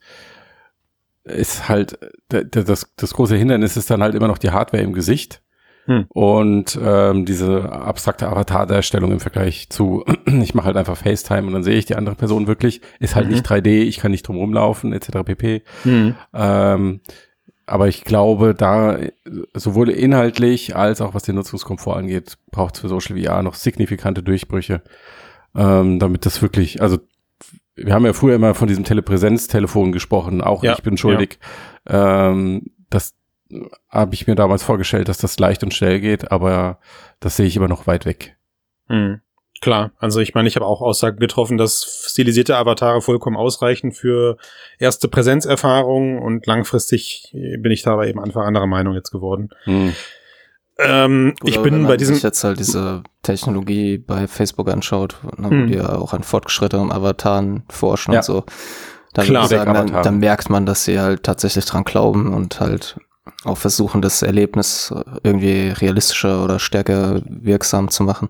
[1.25, 5.43] ist halt das, das große Hindernis ist dann halt immer noch die Hardware im Gesicht.
[5.87, 6.07] Hm.
[6.09, 11.63] Und ähm, diese abstrakte Avatar-Darstellung im Vergleich zu, ich mache halt einfach FaceTime und dann
[11.63, 13.33] sehe ich die andere Person wirklich, ist halt mhm.
[13.33, 15.09] nicht 3D, ich kann nicht drum rumlaufen, etc.
[15.25, 15.63] pp.
[15.85, 16.15] Mhm.
[16.33, 17.01] Ähm,
[17.67, 18.99] aber ich glaube, da
[19.55, 24.23] sowohl inhaltlich als auch was den Nutzungskomfort angeht, braucht es für Social VR noch signifikante
[24.23, 24.83] Durchbrüche
[25.55, 26.99] ähm, damit das wirklich, also
[27.77, 31.39] wir haben ja früher immer von diesem Telepräsenztelefon gesprochen, auch ja, ich bin schuldig.
[31.89, 32.31] Ja.
[32.31, 33.15] Ähm, das
[33.89, 36.79] habe ich mir damals vorgestellt, dass das leicht und schnell geht, aber
[37.21, 38.37] das sehe ich immer noch weit weg.
[38.89, 39.21] Mhm.
[39.61, 44.37] Klar, also ich meine, ich habe auch Aussagen getroffen, dass stilisierte Avatare vollkommen ausreichen für
[44.79, 49.51] erste Präsenzerfahrungen und langfristig bin ich dabei eben einfach anderer Meinung jetzt geworden.
[49.65, 49.95] Mhm.
[50.79, 52.15] Ähm, ich bin bei diesem.
[52.15, 55.63] Wenn man sich jetzt halt diese Technologie bei Facebook anschaut, ne, hm.
[55.63, 58.21] wo die ja auch an fortgeschrittenen Avataren forschen ja.
[58.21, 58.45] und so,
[59.13, 62.99] dann, Klar, sagen, dann, dann merkt man, dass sie halt tatsächlich dran glauben und halt
[63.45, 68.29] auch versuchen, das Erlebnis irgendwie realistischer oder stärker wirksam zu machen.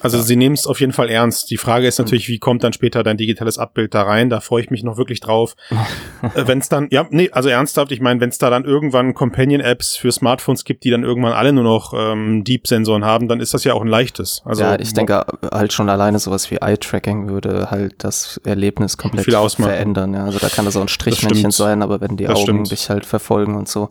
[0.00, 1.50] Also sie nehmen es auf jeden Fall ernst.
[1.50, 4.30] Die Frage ist natürlich, wie kommt dann später dein digitales Abbild da rein?
[4.30, 5.56] Da freue ich mich noch wirklich drauf.
[6.22, 9.14] äh, wenn es dann, ja, nee, also ernsthaft, ich meine, wenn es da dann irgendwann
[9.14, 13.54] Companion-Apps für Smartphones gibt, die dann irgendwann alle nur noch ähm, Deep-Sensoren haben, dann ist
[13.54, 14.42] das ja auch ein leichtes.
[14.44, 19.26] Also, ja, ich denke halt schon alleine sowas wie Eye-Tracking würde halt das Erlebnis komplett
[19.26, 20.14] verändern.
[20.14, 20.24] Ja.
[20.24, 22.70] Also da kann das auch ein Strichmännchen sein, aber wenn die das Augen stimmt.
[22.70, 23.90] dich halt verfolgen und so.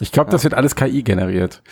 [0.00, 0.32] Ich glaube, ja.
[0.32, 1.62] das wird alles KI generiert.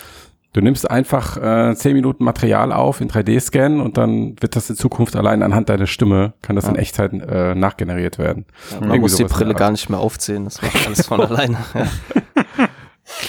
[0.56, 4.76] Du nimmst einfach äh, 10 Minuten Material auf in 3D-Scan und dann wird das in
[4.76, 6.70] Zukunft allein anhand deiner Stimme, kann das ja.
[6.70, 8.46] in Echtzeit äh, nachgeneriert werden.
[8.70, 11.58] Ja, man muss die Brille gar nicht mehr aufziehen, das macht alles von alleine.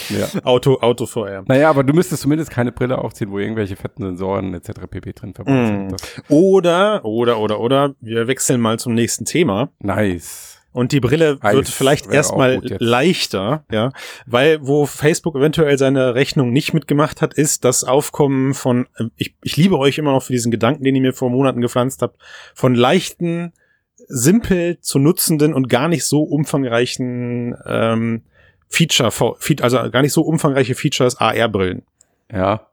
[0.08, 0.42] ja.
[0.46, 1.44] Auto, Auto VR.
[1.48, 4.88] Naja, aber du müsstest zumindest keine Brille aufziehen, wo irgendwelche fetten Sensoren etc.
[4.90, 5.12] pp.
[5.12, 5.90] drin verbunden mm.
[5.90, 6.24] sind.
[6.30, 9.68] oder, oder, oder, oder, wir wechseln mal zum nächsten Thema.
[9.80, 10.57] Nice.
[10.78, 13.94] Und die Brille Eis wird vielleicht erstmal leichter, ja,
[14.28, 19.34] weil wo Facebook eventuell seine Rechnung nicht mitgemacht hat, ist das Aufkommen von, äh, ich,
[19.42, 22.20] ich liebe euch immer noch für diesen Gedanken, den ihr mir vor Monaten gepflanzt habt,
[22.54, 23.54] von leichten,
[24.08, 28.22] simpel zu nutzenden und gar nicht so umfangreichen ähm,
[28.70, 29.10] Feature,
[29.62, 31.82] also gar nicht so umfangreiche Features AR-Brillen.
[32.32, 32.67] Ja.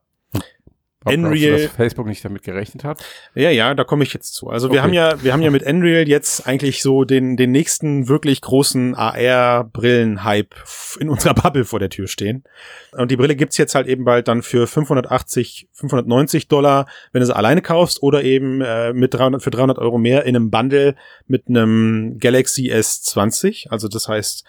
[1.05, 1.63] Unreal.
[1.63, 3.05] dass Facebook nicht damit gerechnet hat?
[3.35, 4.49] Ja, ja, da komme ich jetzt zu.
[4.49, 8.09] Also wir haben ja, wir haben ja mit Unreal jetzt eigentlich so den, den nächsten
[8.09, 10.55] wirklich großen AR-Brillen-Hype
[11.01, 12.45] in unserer Bubble vor der Tür stehen.
[12.93, 17.27] Und die Brille gibt's jetzt halt eben bald dann für 580, 590 Dollar, wenn du
[17.27, 20.95] sie alleine kaufst oder eben äh, mit 300, für 300 Euro mehr in einem Bundle
[21.27, 23.69] mit einem Galaxy S20.
[23.69, 24.45] Also das heißt,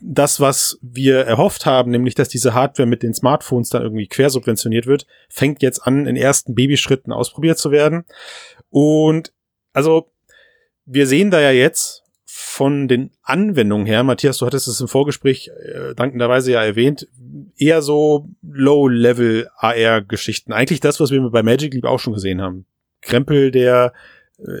[0.00, 4.86] das, was wir erhofft haben, nämlich dass diese Hardware mit den Smartphones dann irgendwie quersubventioniert
[4.86, 8.04] wird, fängt jetzt an, in ersten Babyschritten ausprobiert zu werden.
[8.68, 9.32] Und
[9.72, 10.10] also
[10.84, 15.48] wir sehen da ja jetzt von den Anwendungen her, Matthias, du hattest es im Vorgespräch
[15.48, 17.08] äh, dankenderweise ja erwähnt,
[17.56, 20.52] eher so Low-Level AR-Geschichten.
[20.52, 22.66] Eigentlich das, was wir bei Magic Leap auch schon gesehen haben.
[23.02, 23.92] Krempel, der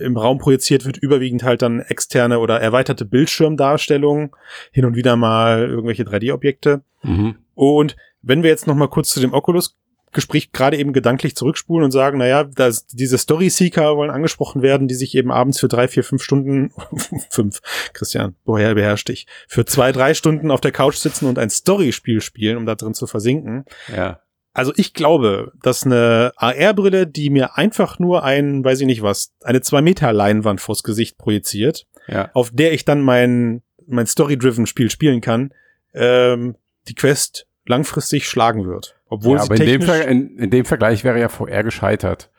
[0.00, 4.30] im Raum projiziert wird, überwiegend halt dann externe oder erweiterte Bildschirmdarstellungen,
[4.72, 6.82] hin und wieder mal irgendwelche 3D-Objekte.
[7.02, 7.36] Mhm.
[7.54, 9.76] Und wenn wir jetzt noch mal kurz zu dem Oculus
[10.12, 14.94] Gespräch gerade eben gedanklich zurückspulen und sagen, naja, dass diese Story-Seeker wollen angesprochen werden, die
[14.94, 16.72] sich eben abends für drei, vier, fünf Stunden,
[17.30, 17.60] fünf,
[17.92, 22.20] Christian, woher beherrscht dich, für zwei, drei Stunden auf der Couch sitzen und ein Story-Spiel
[22.20, 23.64] spielen, um da drin zu versinken.
[23.94, 24.20] Ja.
[24.52, 29.32] Also ich glaube, dass eine AR-Brille, die mir einfach nur ein, weiß ich nicht was,
[29.42, 32.30] eine zwei Meter Leinwand vors Gesicht projiziert, ja.
[32.34, 35.52] auf der ich dann mein, mein Story-driven Spiel spielen kann,
[35.94, 36.56] ähm,
[36.88, 38.96] die Quest langfristig schlagen wird.
[39.08, 42.30] Obwohl ja, aber in dem, in, in dem Vergleich wäre ja VR gescheitert.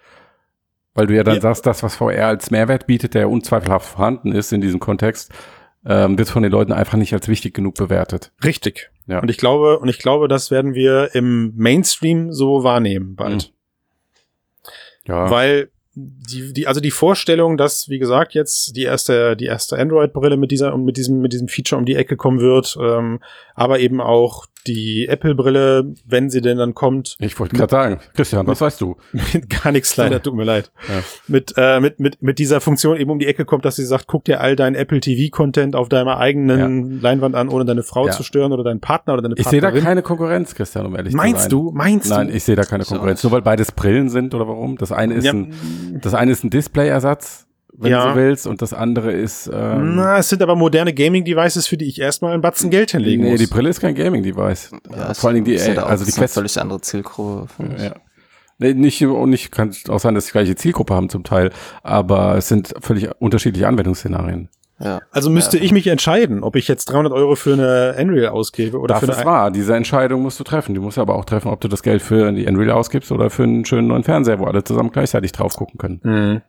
[0.94, 1.42] Weil du ja dann ja.
[1.42, 5.32] sagst, das, was VR als Mehrwert bietet, der unzweifelhaft vorhanden ist in diesem Kontext,
[5.86, 8.32] ähm, wird von den Leuten einfach nicht als wichtig genug bewertet.
[8.44, 8.92] Richtig.
[9.12, 9.20] Ja.
[9.20, 13.52] Und ich glaube, und ich glaube, das werden wir im Mainstream so wahrnehmen bald.
[13.52, 15.12] Mhm.
[15.12, 15.30] Ja.
[15.30, 20.38] Weil die, die, also die Vorstellung, dass, wie gesagt, jetzt die erste, die erste Android-Brille
[20.38, 23.20] mit dieser, mit diesem, mit diesem Feature um die Ecke kommen wird, ähm,
[23.54, 27.16] aber eben auch die Apple-Brille, wenn sie denn dann kommt.
[27.20, 28.98] Ich wollte gerade sagen, Christian, was weißt du?
[29.34, 30.72] Mit gar nichts leider, tut mir leid.
[30.88, 31.04] Ja.
[31.28, 34.08] Mit, äh, mit, mit, mit dieser Funktion eben um die Ecke kommt, dass sie sagt,
[34.08, 37.02] guck dir all dein Apple TV-Content auf deiner eigenen ja.
[37.02, 38.12] Leinwand an, ohne deine Frau ja.
[38.12, 39.58] zu stören oder deinen Partner oder deine Partnerin.
[39.58, 41.74] Ich sehe da keine Konkurrenz, Christian, um ehrlich Meinst zu sein.
[41.74, 42.12] Meinst du?
[42.12, 42.16] Meinst du?
[42.16, 43.24] Nein, ich sehe da keine Konkurrenz.
[43.24, 44.78] Nur weil beides Brillen sind oder warum?
[44.78, 45.54] Das eine ist ein,
[46.02, 47.48] das eine ist ein Display-Ersatz
[47.78, 48.06] wenn ja.
[48.06, 48.48] du so willst.
[48.48, 49.50] Und das andere ist.
[49.52, 53.24] Ähm, Na, es sind aber moderne Gaming-Devices, für die ich erstmal einen Batzen Geld hinlegen
[53.24, 53.40] nee, muss.
[53.40, 54.72] Nee, die Brille ist kein Gaming-Device.
[54.96, 56.34] Ja, Vor allen Dingen die, äh, also die Quest.
[56.34, 57.48] völlig andere Zielgruppe.
[57.78, 57.94] Ja.
[58.58, 61.50] Nee, nicht, und nicht, kann auch sein, dass die gleiche Zielgruppe haben zum Teil,
[61.82, 64.50] aber es sind völlig unterschiedliche Anwendungsszenarien.
[64.84, 65.02] Ja.
[65.12, 65.64] Also müsste ja.
[65.64, 69.06] ich mich entscheiden, ob ich jetzt 300 Euro für eine Unreal ausgebe oder das für
[69.06, 69.12] eine.
[69.12, 69.52] Das ist wahr.
[69.52, 70.76] Diese Entscheidung musst du treffen.
[70.76, 73.44] Du musst aber auch treffen, ob du das Geld für die Unreal ausgibst oder für
[73.44, 76.00] einen schönen neuen Fernseher, wo alle zusammen gleichzeitig drauf gucken können.
[76.04, 76.42] Mhm.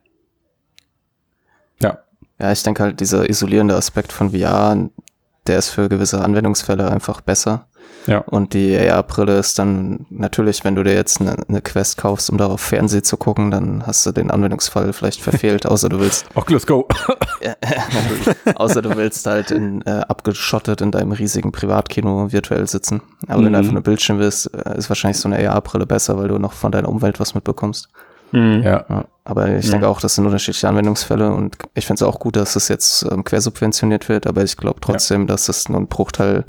[2.39, 2.51] Ja.
[2.51, 4.89] Ich denke halt, dieser isolierende Aspekt von VR,
[5.47, 7.67] der ist für gewisse Anwendungsfälle einfach besser.
[8.05, 8.19] Ja.
[8.19, 12.37] Und die AR-Brille ist dann natürlich, wenn du dir jetzt eine, eine, Quest kaufst, um
[12.37, 16.25] darauf Fernsehen zu gucken, dann hast du den Anwendungsfall vielleicht verfehlt, außer du willst.
[16.35, 16.87] Oculus Go.
[18.55, 23.01] außer du willst halt in, äh, abgeschottet in deinem riesigen Privatkino virtuell sitzen.
[23.27, 23.45] Aber mhm.
[23.45, 23.55] wenn du mhm.
[23.55, 26.71] einfach nur Bildschirm willst, äh, ist wahrscheinlich so eine AR-Brille besser, weil du noch von
[26.71, 27.89] deiner Umwelt was mitbekommst.
[28.31, 28.63] Mhm.
[28.63, 28.85] Ja.
[28.89, 29.05] ja.
[29.25, 29.71] Aber ich mhm.
[29.71, 33.05] denke auch, das sind unterschiedliche Anwendungsfälle und ich finde es auch gut, dass es jetzt
[33.09, 35.27] ähm, quersubventioniert wird, aber ich glaube trotzdem, ja.
[35.27, 36.45] dass es nur ein Bruchteil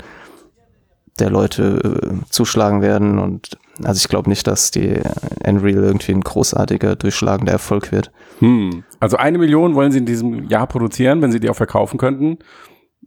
[1.19, 4.99] der Leute äh, zuschlagen werden und also ich glaube nicht, dass die
[5.45, 8.11] Unreal irgendwie ein großartiger, durchschlagender Erfolg wird.
[8.39, 8.83] Hm.
[8.99, 12.39] Also eine Million wollen sie in diesem Jahr produzieren, wenn sie die auch verkaufen könnten.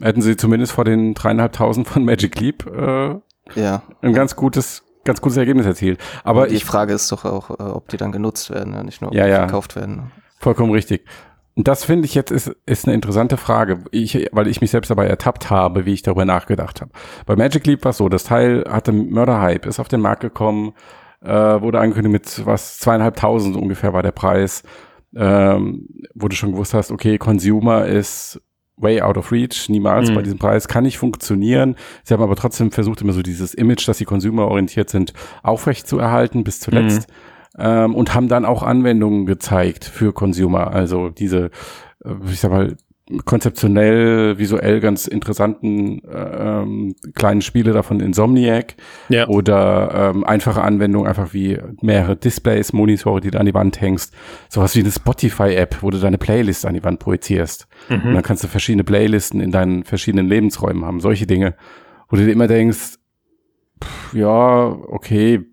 [0.01, 3.15] Hätten sie zumindest vor den dreieinhalbtausend von Magic Leap äh,
[3.55, 3.83] ja.
[4.03, 5.99] ein ganz gutes ganz gutes Ergebnis erzielt.
[6.23, 9.11] Aber die ich, Frage ist doch auch, äh, ob die dann genutzt werden, nicht nur
[9.11, 9.39] ob ja, die ja.
[9.39, 10.13] verkauft werden.
[10.39, 11.05] Vollkommen richtig.
[11.57, 14.91] Und das finde ich jetzt ist, ist eine interessante Frage, ich, weil ich mich selbst
[14.91, 16.93] dabei ertappt habe, wie ich darüber nachgedacht habe.
[17.27, 20.75] Bei Magic Leap war es so, das Teil hatte Mörder-Hype, ist auf den Markt gekommen,
[21.21, 24.63] äh, wurde angekündigt mit was zweieinhalbtausend ungefähr war der Preis,
[25.17, 28.41] ähm, wo du schon gewusst hast, okay, Consumer ist
[28.81, 30.15] way out of reach, niemals mhm.
[30.15, 31.77] bei diesem Preis, kann nicht funktionieren.
[32.05, 35.13] Sie haben aber trotzdem versucht, immer so dieses Image, dass sie consumerorientiert sind,
[35.43, 37.09] aufrecht zu erhalten bis zuletzt.
[37.09, 37.15] Mhm.
[37.61, 40.73] Ähm, und haben dann auch Anwendungen gezeigt für Consumer.
[40.73, 41.51] Also diese,
[42.05, 42.77] äh, ich sag mal,
[43.25, 48.75] konzeptionell, visuell ganz interessanten äh, ähm, kleinen Spiele davon Insomniac
[49.09, 49.27] ja.
[49.29, 54.15] oder ähm, einfache Anwendungen, einfach wie mehrere Displays, Monitore, die du an die Wand hängst.
[54.49, 57.67] Sowas wie eine Spotify-App, wo du deine Playlist an die Wand projizierst.
[57.89, 58.03] Mhm.
[58.09, 61.01] Und dann kannst du verschiedene Playlisten in deinen verschiedenen Lebensräumen haben.
[61.01, 61.55] Solche Dinge,
[62.09, 62.97] wo du dir immer denkst,
[63.83, 65.47] pff, ja, okay,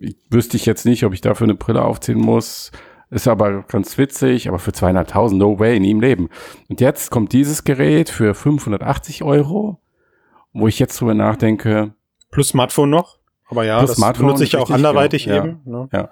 [0.00, 2.70] ich wüsste ich jetzt nicht, ob ich dafür eine Brille aufziehen muss
[3.10, 6.28] ist aber ganz witzig, aber für zweieinhalbtausend, no way, nie im Leben.
[6.68, 9.80] Und jetzt kommt dieses Gerät für 580 Euro,
[10.52, 11.92] wo ich jetzt drüber nachdenke.
[12.30, 13.18] Plus Smartphone noch?
[13.48, 15.60] Aber ja, das Smartphone benutze ich auch anderweitig genau, eben.
[15.66, 15.88] Ja, ne?
[15.92, 16.10] ja.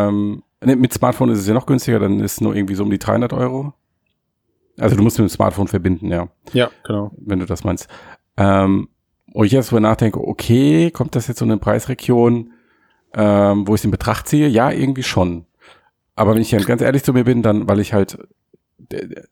[0.00, 2.90] Ähm, mit Smartphone ist es ja noch günstiger, dann ist es nur irgendwie so um
[2.90, 3.72] die 300 Euro.
[4.78, 6.28] Also du musst mit dem Smartphone verbinden, ja.
[6.52, 7.12] Ja, genau.
[7.16, 7.88] Wenn du das meinst.
[8.36, 8.88] Ähm,
[9.32, 12.52] wo ich jetzt drüber nachdenke, okay, kommt das jetzt so in eine Preisregion,
[13.14, 14.48] ähm, wo ich es in Betracht ziehe?
[14.48, 15.46] Ja, irgendwie schon.
[16.14, 18.18] Aber wenn ich ganz ehrlich zu mir bin, dann, weil ich halt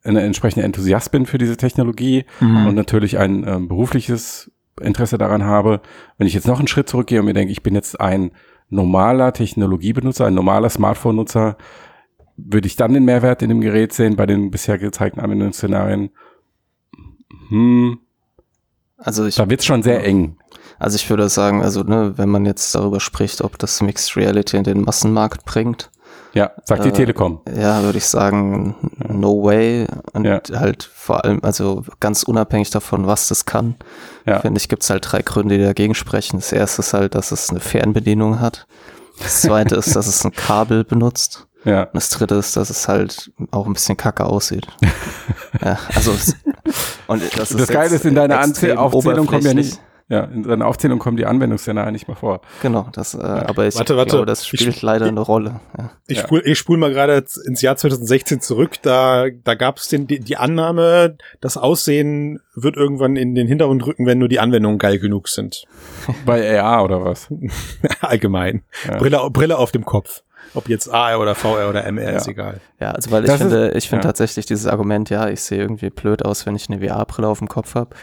[0.04, 2.68] ein entsprechender Enthusiast bin für diese Technologie mhm.
[2.68, 5.80] und natürlich ein ähm, berufliches Interesse daran habe,
[6.16, 8.30] wenn ich jetzt noch einen Schritt zurückgehe und mir denke, ich bin jetzt ein
[8.70, 11.56] normaler Technologiebenutzer, ein normaler Smartphone-Nutzer,
[12.36, 16.10] würde ich dann den Mehrwert in dem Gerät sehen bei den bisher gezeigten Anwendungsszenarien?
[17.48, 17.98] Hm.
[18.96, 20.36] Also ich, da wird's schon sehr eng.
[20.78, 24.56] Also ich würde sagen, also ne, wenn man jetzt darüber spricht, ob das Mixed Reality
[24.56, 25.90] in den Massenmarkt bringt,
[26.32, 27.40] ja, sagt die äh, Telekom.
[27.56, 29.86] Ja, würde ich sagen, no way.
[30.12, 30.40] Und ja.
[30.54, 33.76] halt vor allem, also ganz unabhängig davon, was das kann,
[34.26, 34.40] ja.
[34.40, 36.38] finde ich, gibt es halt drei Gründe, die dagegen sprechen.
[36.38, 38.66] Das erste ist halt, dass es eine Fernbedienung hat.
[39.18, 41.46] Das zweite ist, dass es ein Kabel benutzt.
[41.64, 41.82] Ja.
[41.82, 44.66] Und das dritte ist, dass es halt auch ein bisschen kacke aussieht.
[45.62, 46.12] ja, also
[47.06, 49.78] und das, ist das Geile ist, in deiner Aufzählung kommt ja nicht
[50.10, 52.40] ja, in seiner Aufzählung kommen die Anwendungsszenarien nicht mal vor.
[52.62, 53.48] Genau, das, äh, ja.
[53.48, 54.10] aber ich warte, warte.
[54.10, 55.60] glaube, das spielt ich, leider eine Rolle.
[55.78, 55.92] Ja.
[56.08, 56.24] Ich ja.
[56.24, 58.82] spule ich spul mal gerade ins Jahr 2016 zurück.
[58.82, 64.04] Da, da gab es die, die Annahme, das Aussehen wird irgendwann in den Hintergrund rücken,
[64.04, 65.64] wenn nur die Anwendungen geil genug sind.
[66.26, 67.28] Bei AR oder was?
[68.00, 68.64] Allgemein.
[68.88, 68.96] Ja.
[68.98, 70.24] Brille, Brille auf dem Kopf.
[70.54, 72.16] Ob jetzt AR oder VR oder MR ja.
[72.16, 72.60] ist egal.
[72.80, 74.08] Ja, also weil ich das finde, ich finde ja.
[74.08, 77.46] tatsächlich dieses Argument, ja, ich sehe irgendwie blöd aus, wenn ich eine VR-Brille auf dem
[77.48, 77.94] Kopf habe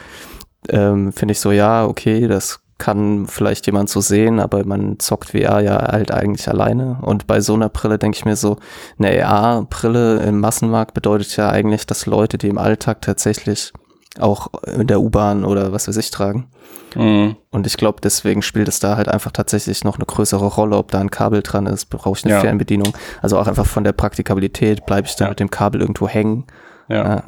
[0.70, 5.32] ähm, finde ich so, ja, okay, das kann vielleicht jemand so sehen, aber man zockt
[5.32, 7.00] VR ja halt eigentlich alleine.
[7.02, 8.58] Und bei so einer Brille denke ich mir so,
[9.00, 13.74] eine AR-Brille im Massenmarkt bedeutet ja eigentlich, dass Leute, die im Alltag tatsächlich
[14.20, 16.48] auch in der U-Bahn oder was weiß ich tragen.
[16.96, 17.36] Mhm.
[17.52, 20.92] Und ich glaube, deswegen spielt es da halt einfach tatsächlich noch eine größere Rolle, ob
[20.92, 22.40] da ein Kabel dran ist, brauche ich eine ja.
[22.42, 22.94] Fernbedienung.
[23.22, 25.30] Also auch einfach von der Praktikabilität, bleibe ich da ja.
[25.30, 26.46] mit dem Kabel irgendwo hängen.
[26.90, 27.24] Ja.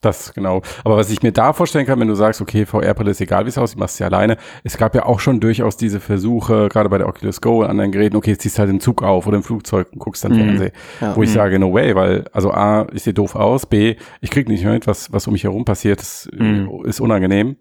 [0.00, 0.62] Das, genau.
[0.84, 3.48] Aber was ich mir da vorstellen kann, wenn du sagst, okay, VR-Brille ist egal, wie
[3.48, 4.36] es aussieht, machst du sie alleine.
[4.62, 7.90] Es gab ja auch schon durchaus diese Versuche, gerade bei der Oculus Go und anderen
[7.90, 10.32] Geräten, okay, jetzt ziehst du halt im Zug auf oder im Flugzeug und guckst dann
[10.32, 10.38] mhm.
[10.38, 10.72] Fernsehen.
[11.00, 11.16] Ja.
[11.16, 11.34] Wo ich mhm.
[11.34, 14.86] sage, no way, weil, also A, ich sehe doof aus, B, ich krieg nicht mit,
[14.86, 16.84] was, was um mich herum passiert, das mhm.
[16.84, 17.56] ist unangenehm.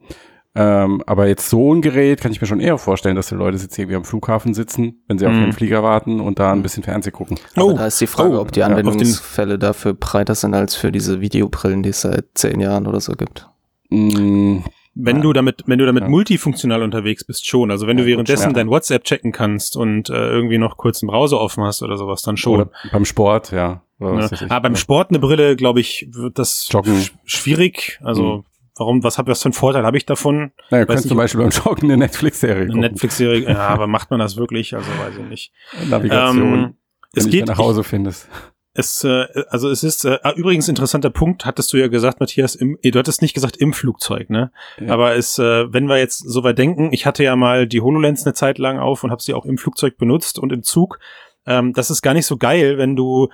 [0.60, 3.58] Ähm, aber jetzt so ein Gerät kann ich mir schon eher vorstellen, dass die Leute
[3.58, 5.28] jetzt irgendwie am Flughafen sitzen, wenn sie mm.
[5.28, 5.54] auf den mhm.
[5.54, 7.38] Flieger warten und da ein bisschen Fernsehen gucken.
[7.56, 10.76] Aber oh, da ist die Frage, oh, ob die Anwendungsfälle ja, dafür breiter sind als
[10.76, 13.48] für diese Videobrillen, die es seit zehn Jahren oder so gibt.
[13.90, 14.62] Mm,
[14.96, 15.22] wenn ja.
[15.22, 16.10] du damit, wenn du damit ja.
[16.10, 17.70] multifunktional unterwegs bist, schon.
[17.70, 21.40] Also wenn du währenddessen dein WhatsApp checken kannst und äh, irgendwie noch kurz einen Browser
[21.40, 22.62] offen hast oder sowas, dann schon.
[22.62, 23.84] Oder beim Sport, ja.
[24.00, 24.30] ja.
[24.50, 27.06] Ah, beim Sport eine Brille, glaube ich, wird das Joggen.
[27.26, 28.00] schwierig.
[28.04, 28.44] Also mhm.
[28.78, 30.52] Warum, was habe was für einen Vorteil habe ich davon?
[30.70, 34.20] Naja, du kannst zum Beispiel beim Joggen eine Netflix-Serie Eine Netflix-Serie, ja, aber macht man
[34.20, 34.76] das wirklich?
[34.76, 35.54] Also weiß ich nicht.
[35.90, 36.76] Navigation, ähm,
[37.14, 38.30] wenn es geht, nach Hause findest.
[38.78, 42.54] Es, äh, also es ist äh, ah, übrigens interessanter Punkt, hattest du ja gesagt, Matthias,
[42.54, 44.52] im, du hattest nicht gesagt im Flugzeug, ne?
[44.80, 44.94] Ja.
[44.94, 48.26] Aber es, äh, wenn wir jetzt so weit denken, ich hatte ja mal die HoloLens
[48.26, 51.00] eine Zeit lang auf und habe sie auch im Flugzeug benutzt und im Zug.
[51.48, 53.30] Ähm, das ist gar nicht so geil, wenn du,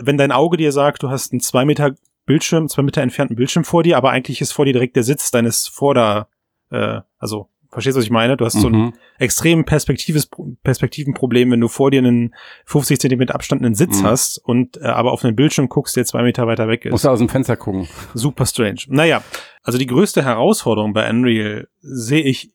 [0.00, 1.94] wenn dein Auge dir sagt, du hast einen zwei Meter
[2.26, 5.30] Bildschirm, zwei Meter entfernten Bildschirm vor dir, aber eigentlich ist vor dir direkt der Sitz
[5.30, 6.28] deines Vorder,
[6.70, 8.36] äh, also Verstehst du, was ich meine?
[8.36, 8.60] Du hast mhm.
[8.60, 8.92] so ein mhm.
[9.18, 10.28] extrem Perspektives,
[10.64, 14.06] Perspektivenproblem, wenn du vor dir einen 50 Zentimeter Abstand einen Sitz mhm.
[14.06, 16.90] hast und äh, aber auf einen Bildschirm guckst, der zwei Meter weiter weg ist.
[16.90, 17.88] Musst du aus dem Fenster gucken.
[18.12, 18.80] Super strange.
[18.88, 19.22] Naja,
[19.62, 22.52] also die größte Herausforderung bei Unreal sehe ich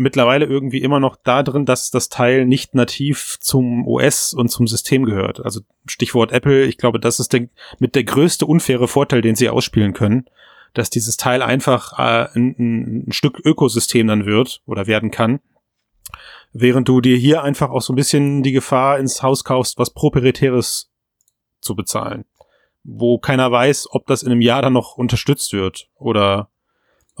[0.00, 4.66] mittlerweile irgendwie immer noch da drin, dass das Teil nicht nativ zum OS und zum
[4.66, 5.44] System gehört.
[5.44, 9.50] Also Stichwort Apple, ich glaube, das ist der, mit der größte unfaire Vorteil, den sie
[9.50, 10.24] ausspielen können,
[10.72, 15.40] dass dieses Teil einfach äh, ein, ein Stück Ökosystem dann wird oder werden kann.
[16.52, 19.92] Während du dir hier einfach auch so ein bisschen die Gefahr ins Haus kaufst, was
[19.92, 20.90] proprietäres
[21.60, 22.24] zu bezahlen.
[22.84, 26.48] Wo keiner weiß, ob das in einem Jahr dann noch unterstützt wird oder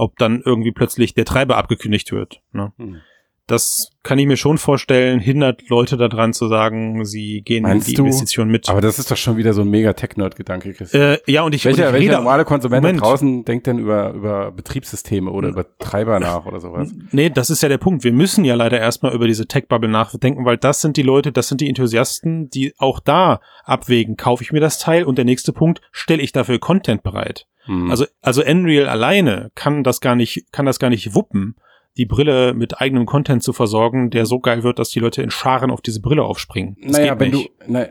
[0.00, 2.40] ob dann irgendwie plötzlich der Treiber abgekündigt wird.
[2.52, 2.72] Ne?
[2.78, 3.00] Hm.
[3.46, 7.90] das kann ich mir schon vorstellen, hindert Leute daran zu sagen, sie gehen Meinst in
[7.90, 8.04] die du?
[8.04, 8.68] Investition mit.
[8.70, 10.94] Aber das ist doch schon wieder so ein mega Tech-Nerd-Gedanke, Chris.
[10.94, 13.00] Äh, ja, und ich, welcher, und ich welcher rede, normale Konsument Moment.
[13.02, 16.92] draußen denkt denn über, über Betriebssysteme oder über Treiber nach oder sowas?
[17.10, 18.04] Nee, das ist ja der Punkt.
[18.04, 21.48] Wir müssen ja leider erstmal über diese Tech-Bubble nachdenken, weil das sind die Leute, das
[21.48, 25.52] sind die Enthusiasten, die auch da abwägen, kaufe ich mir das Teil und der nächste
[25.52, 27.46] Punkt, stelle ich dafür Content bereit.
[27.70, 27.88] Hm.
[27.88, 31.54] Also, also Unreal alleine kann das gar nicht, kann das gar nicht wuppen,
[31.96, 35.30] die Brille mit eigenem Content zu versorgen, der so geil wird, dass die Leute in
[35.30, 36.76] Scharen auf diese Brille aufspringen.
[36.82, 37.48] Das naja, wenn nicht.
[37.48, 37.86] du, na,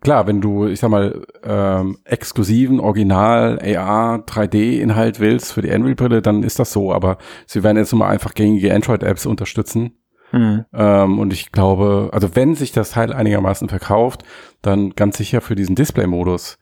[0.00, 5.70] klar, wenn du, ich sag mal, ähm, exklusiven Original AR 3D Inhalt willst für die
[5.70, 6.92] Unreal Brille, dann ist das so.
[6.92, 9.98] Aber sie werden jetzt mal einfach gängige Android Apps unterstützen.
[10.30, 10.64] Hm.
[10.72, 14.24] Ähm, und ich glaube, also wenn sich das Teil einigermaßen verkauft,
[14.62, 16.58] dann ganz sicher für diesen Display-Modus.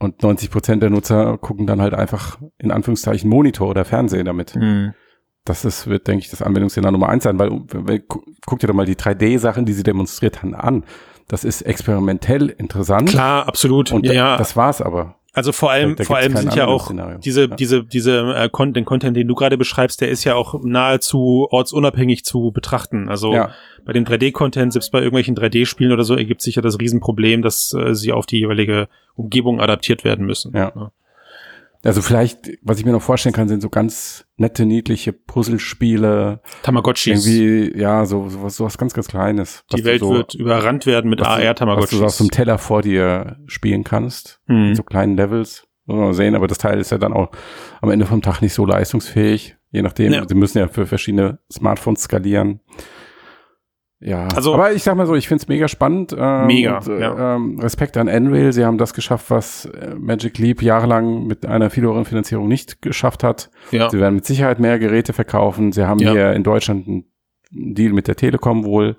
[0.00, 4.54] Und 90 Prozent der Nutzer gucken dann halt einfach in Anführungszeichen Monitor oder Fernsehen damit.
[4.54, 4.94] Hm.
[5.44, 8.66] Das ist, wird, denke ich, das Anwendungsszenario Nummer eins sein, weil, weil gu- guck dir
[8.66, 10.84] doch mal die 3D-Sachen, die sie demonstriert haben, an.
[11.28, 13.08] Das ist experimentell interessant.
[13.10, 13.92] Klar, absolut.
[13.92, 14.36] Und ja, ja.
[14.36, 15.19] das war's aber.
[15.32, 17.18] Also vor allem, Da- da vor allem sind ja auch Anwendungsszenario.
[17.20, 17.46] diese, Ja.
[17.56, 21.46] diese, diese äh, Con den Content, den du gerade beschreibst, der ist ja auch nahezu
[21.50, 23.08] ortsunabhängig zu betrachten.
[23.08, 23.50] Also Ja.
[23.84, 27.72] bei dem 3D-Content, selbst bei irgendwelchen 3D-Spielen oder so, ergibt sich ja das Riesenproblem, dass
[27.74, 30.52] äh, sie auf die jeweilige Umgebung adaptiert werden müssen.
[30.56, 30.90] Ja.
[31.82, 36.40] Also vielleicht, was ich mir noch vorstellen kann, sind so ganz nette, niedliche Puzzlespiele.
[36.62, 37.26] Tamagotchis.
[37.26, 39.64] Irgendwie, ja, so, so, was, so was ganz, ganz Kleines.
[39.72, 42.00] die Welt so, wird überrannt werden mit du- Was du AR-Tamagotchis.
[42.02, 44.40] auf so einem Teller vor dir spielen kannst.
[44.46, 44.68] Hm.
[44.70, 45.66] In so kleinen Levels.
[45.86, 47.30] Mal sehen, aber das Teil ist ja dann auch
[47.80, 49.56] am Ende vom Tag nicht so leistungsfähig.
[49.72, 50.24] Je nachdem, Ja.
[50.28, 52.60] sie müssen ja für verschiedene Smartphones skalieren.
[54.02, 56.16] Ja, Also- aber ich sag mal so, ich find's mega spannend.
[56.18, 57.36] Ähm, Mega, und, äh, ja.
[57.36, 61.68] ähm, Respekt an Unreal, sie haben das geschafft, was äh, Magic Leap jahrelang mit einer
[61.68, 63.50] viel höheren Finanzierung nicht geschafft hat.
[63.72, 63.90] ja.
[63.90, 65.72] Sie werden mit Sicherheit mehr Geräte verkaufen.
[65.72, 66.12] Sie haben Ja.
[66.12, 67.04] hier in Deutschland einen
[67.50, 68.96] Deal mit der Telekom wohl.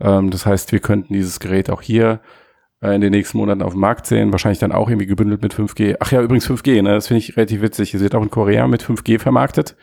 [0.00, 2.20] Ähm, das heißt, wir könnten dieses Gerät auch hier
[2.80, 4.30] äh, in den nächsten Monaten auf dem Markt sehen.
[4.30, 5.96] Wahrscheinlich dann auch irgendwie gebündelt mit 5G.
[5.98, 6.90] Ach ja, übrigens 5G, ne?
[6.94, 7.92] das finde ich relativ witzig.
[7.94, 9.74] Es wird auch in Korea mit 5G vermarktet.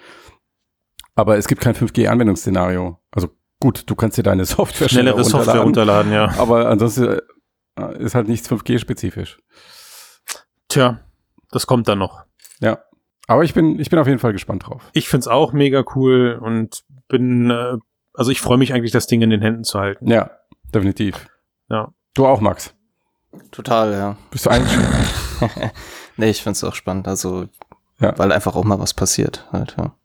[1.16, 2.98] Aber es gibt kein 5G-Anwendungsszenario.
[3.12, 3.28] Also
[3.62, 6.34] gut, du kannst dir deine Software schneller Schnellere Software runterladen, ja.
[6.38, 7.20] Aber ansonsten
[7.78, 9.38] äh, ist halt nichts 5G-spezifisch.
[10.68, 11.00] Tja,
[11.52, 12.24] das kommt dann noch.
[12.60, 12.80] Ja.
[13.28, 14.90] Aber ich bin, ich bin auf jeden Fall gespannt drauf.
[14.94, 17.78] Ich find's auch mega cool und bin, äh,
[18.14, 20.08] also ich freue mich eigentlich, das Ding in den Händen zu halten.
[20.10, 20.32] Ja,
[20.74, 21.28] definitiv.
[21.70, 21.94] Ja.
[22.14, 22.74] Du auch, Max.
[23.52, 24.18] Total, ja.
[24.32, 24.78] Bist du eigentlich
[26.18, 27.08] nee, ich find's auch spannend.
[27.08, 27.46] Also,
[28.00, 28.18] Ja.
[28.18, 29.96] weil einfach auch mal was passiert halt, ja.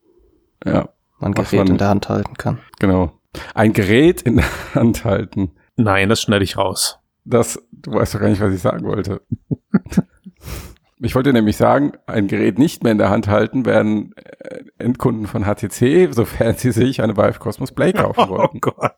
[0.64, 0.88] Ja,
[1.19, 2.61] Man Gerät man- in der Hand halten kann.
[2.79, 3.12] genau.
[3.55, 5.53] Ein Gerät in der Hand halten.
[5.77, 6.99] Nein, das schneide ich raus.
[7.25, 9.20] Das, du weißt doch gar nicht, was ich sagen wollte.
[10.99, 15.27] Ich wollte nämlich sagen, ein Gerät nicht mehr in der Hand halten werden äh, Endkunden
[15.27, 18.61] von HTC, sofern sie sich eine Vive Cosmos Play kaufen Oh wollten.
[18.61, 18.94] Gott.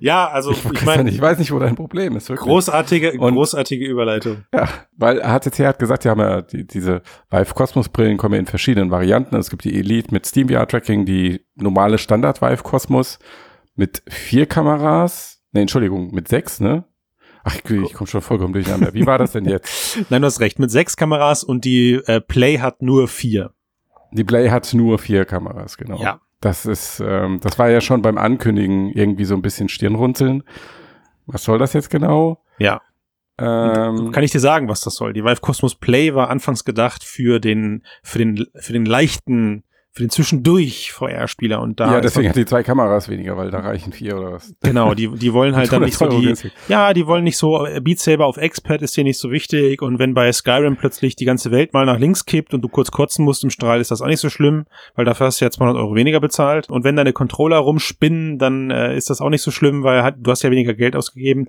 [0.00, 2.28] Ja, also ich, ich meine, ich weiß nicht, wo dein Problem ist.
[2.28, 2.46] Wirklich.
[2.48, 4.44] großartige, Und- großartige Überleitung.
[4.54, 8.46] Ja, weil HTC hat gesagt, sie haben ja die, diese Vive Cosmos Brillen kommen in
[8.46, 9.36] verschiedenen Varianten.
[9.36, 13.18] Es gibt die Elite mit Steam VR Tracking, die normale Standard Vive Cosmos
[13.74, 15.42] mit vier Kameras.
[15.52, 16.84] Nee, Entschuldigung, mit sechs, ne?
[17.44, 18.92] Ach, ich, ich komme schon vollkommen durcheinander.
[18.92, 19.98] Wie war das denn jetzt?
[20.10, 23.52] Nein, du hast recht, mit sechs Kameras und die äh, Play hat nur vier.
[24.10, 26.00] Die Play hat nur vier Kameras, genau.
[26.02, 26.20] Ja.
[26.46, 30.44] Das ist, ähm, das war ja schon beim Ankündigen irgendwie so ein bisschen Stirnrunzeln.
[31.26, 32.40] Was soll das jetzt genau?
[32.58, 32.82] Ja.
[33.36, 35.12] Ähm, Kann ich dir sagen, was das soll?
[35.12, 39.64] Die Vive Cosmos Play war anfangs gedacht für den, für den, für den leichten,
[39.96, 43.60] für den zwischendurch VR-Spieler und da ja, deswegen hat die zwei Kameras weniger, weil da
[43.60, 44.54] reichen vier oder was.
[44.62, 46.34] Genau, die, die wollen halt dann nicht so die,
[46.68, 49.80] ja, die wollen nicht so, äh, Beat Saber auf Expert ist dir nicht so wichtig
[49.80, 52.90] und wenn bei Skyrim plötzlich die ganze Welt mal nach links kippt und du kurz
[52.90, 55.50] kotzen musst im Strahl, ist das auch nicht so schlimm, weil dafür hast du ja
[55.50, 59.42] 200 Euro weniger bezahlt und wenn deine Controller rumspinnen, dann äh, ist das auch nicht
[59.42, 61.48] so schlimm, weil halt, du hast ja weniger Geld ausgegeben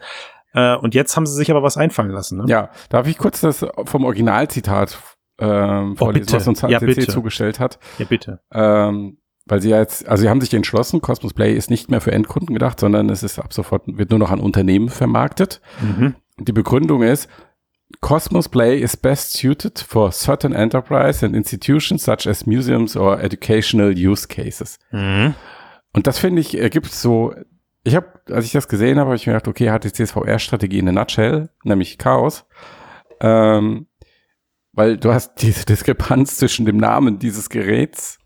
[0.53, 2.45] äh, und jetzt haben sie sich aber was einfallen lassen, ne?
[2.47, 4.97] Ja, darf ich kurz das vom Originalzitat
[5.39, 6.37] ähm, vorlesen, bitte.
[6.37, 7.07] was uns Ja, HTC bitte.
[7.07, 7.79] zugestellt hat?
[7.99, 8.39] ja bitte.
[8.51, 12.01] Ähm, weil sie ja jetzt, also sie haben sich entschlossen, Cosmos Play ist nicht mehr
[12.01, 15.61] für Endkunden gedacht, sondern es ist ab sofort, wird nur noch an Unternehmen vermarktet.
[15.81, 16.15] Mhm.
[16.39, 17.29] Die Begründung ist,
[18.01, 23.91] Cosmos Play is best suited for certain enterprise and institutions such as museums or educational
[23.95, 24.79] use cases.
[24.91, 25.33] Mhm.
[25.93, 27.33] Und das finde ich, ergibt so,
[27.85, 30.89] ich habe, als ich das gesehen habe, habe ich mir gedacht, okay, HTC's VR-Strategie in
[30.89, 32.45] a nutshell, nämlich Chaos.
[33.21, 33.86] Ähm,
[34.77, 38.19] weil du hast diese Diskrepanz zwischen dem Namen dieses Geräts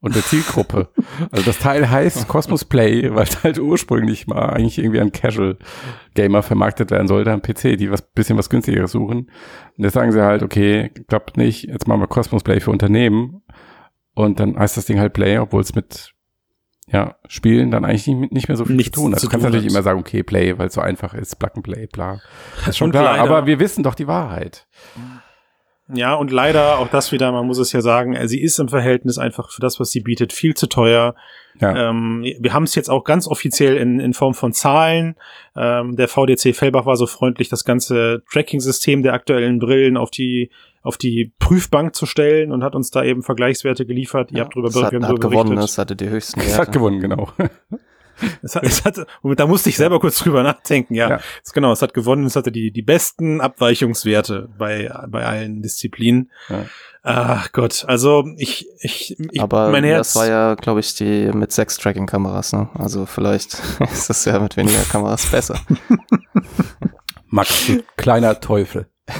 [0.00, 0.88] und der Zielgruppe.
[1.30, 5.58] also das Teil heißt Cosmos Play, weil es halt ursprünglich mal eigentlich irgendwie an Casual
[6.14, 9.30] Gamer vermarktet werden sollte, am PC, die was bisschen was günstigeres suchen.
[9.76, 13.42] Und jetzt sagen sie halt, okay, klappt nicht, jetzt machen wir Cosmos Play für Unternehmen.
[14.14, 16.14] Und dann heißt das Ding halt Play, obwohl es mit
[16.90, 19.12] ja, Spielen dann eigentlich nicht, nicht mehr so viel Nichts zu tun.
[19.12, 21.64] Also du kannst natürlich immer sagen, okay, Play, weil es so einfach ist, Plug and
[21.64, 22.20] Play, bla.
[22.60, 24.66] Das ist schon klar, leider, aber wir wissen doch die Wahrheit.
[25.92, 28.68] Ja, und leider auch das wieder, man muss es ja sagen, äh, sie ist im
[28.68, 31.14] Verhältnis einfach für das, was sie bietet, viel zu teuer.
[31.60, 31.90] Ja.
[31.90, 35.16] Ähm, wir haben es jetzt auch ganz offiziell in, in Form von Zahlen.
[35.56, 40.50] Ähm, der VDC Fellbach war so freundlich, das ganze Tracking-System der aktuellen Brillen auf die
[40.82, 44.30] auf die Prüfbank zu stellen und hat uns da eben Vergleichswerte geliefert.
[44.30, 45.70] Ihr habt drüber, es hat, wir haben hat gewonnen, berichtet.
[45.70, 46.52] es hatte die höchsten Werte.
[46.52, 47.28] Es hat gewonnen, genau.
[48.42, 51.08] Es hat, es hat, da musste ich selber kurz drüber nachdenken, ja.
[51.10, 51.20] ja.
[51.44, 56.30] Es, genau, es hat gewonnen, es hatte die, die besten Abweichungswerte bei, bei allen Disziplinen.
[56.48, 56.64] Ja.
[57.02, 60.12] Ach Gott, also ich, ich, ich Aber mein Herz.
[60.12, 62.68] Das war ja, glaube ich, die mit sechs Tracking-Kameras, ne?
[62.74, 63.54] Also vielleicht
[63.92, 65.58] ist das ja mit weniger Kameras besser.
[67.28, 68.88] Max, kleiner Teufel.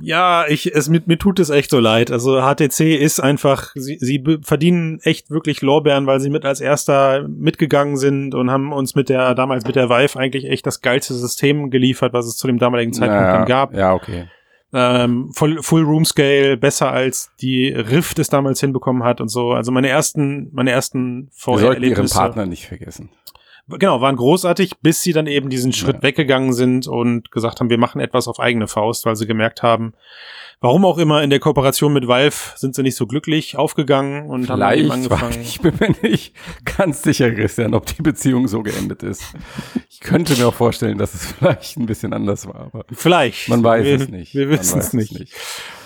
[0.00, 2.10] Ja, ich, es, mir, mir tut es echt so leid.
[2.10, 7.26] Also HTC ist einfach, sie, sie verdienen echt wirklich Lorbeeren, weil sie mit als erster
[7.28, 11.14] mitgegangen sind und haben uns mit der, damals mit der Vive eigentlich echt das geilste
[11.14, 13.74] System geliefert, was es zu dem damaligen Zeitpunkt naja, dann gab.
[13.74, 14.28] Ja, okay.
[14.72, 19.52] Ähm, Full, Full Room Scale, besser als die Rift es damals hinbekommen hat und so.
[19.52, 21.50] Also meine ersten, meine ersten VR-Erlebnisse.
[21.50, 23.10] Wir sollten ihren Partner nicht vergessen
[23.68, 26.02] genau, waren großartig, bis sie dann eben diesen Schritt ja.
[26.02, 29.92] weggegangen sind und gesagt haben, wir machen etwas auf eigene Faust, weil sie gemerkt haben,
[30.60, 34.46] warum auch immer in der Kooperation mit Valve sind sie nicht so glücklich aufgegangen und
[34.46, 35.40] Vielleicht haben eben angefangen.
[35.40, 39.22] ich bin mir nicht ganz sicher, Christian, ob die Beziehung so geendet ist.
[39.90, 42.70] Ich könnte mir auch vorstellen, dass es vielleicht ein bisschen anders war.
[42.72, 43.48] Aber vielleicht.
[43.48, 44.34] Man weiß wir, es nicht.
[44.34, 45.18] Wir wissen es nicht.
[45.18, 45.34] nicht.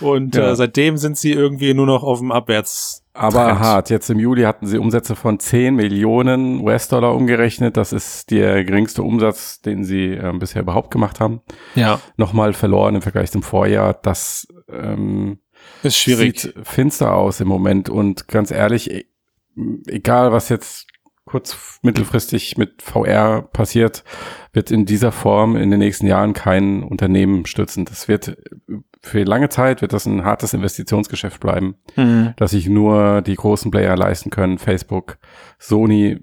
[0.00, 0.52] Und ja.
[0.52, 3.60] äh, seitdem sind sie irgendwie nur noch auf dem Abwärts aber Trend.
[3.60, 3.90] hart.
[3.90, 7.76] Jetzt im Juli hatten sie Umsätze von 10 Millionen US-Dollar umgerechnet.
[7.76, 11.40] Das ist der geringste Umsatz, den sie äh, bisher überhaupt gemacht haben.
[11.74, 12.00] Ja.
[12.16, 13.94] Nochmal verloren im Vergleich zum Vorjahr.
[13.94, 15.40] Das ähm,
[15.82, 16.40] ist schwierig.
[16.40, 17.88] Sieht finster aus im Moment.
[17.88, 19.04] Und ganz ehrlich, e
[19.86, 20.86] egal was jetzt
[21.26, 24.04] kurz mittelfristig mit VR passiert,
[24.52, 27.84] wird in dieser Form in den nächsten Jahren kein Unternehmen stützen.
[27.84, 28.36] Das wird
[29.02, 32.34] für lange Zeit wird das ein hartes Investitionsgeschäft bleiben, mhm.
[32.36, 34.58] dass sich nur die großen Player leisten können.
[34.58, 35.18] Facebook,
[35.58, 36.20] Sony,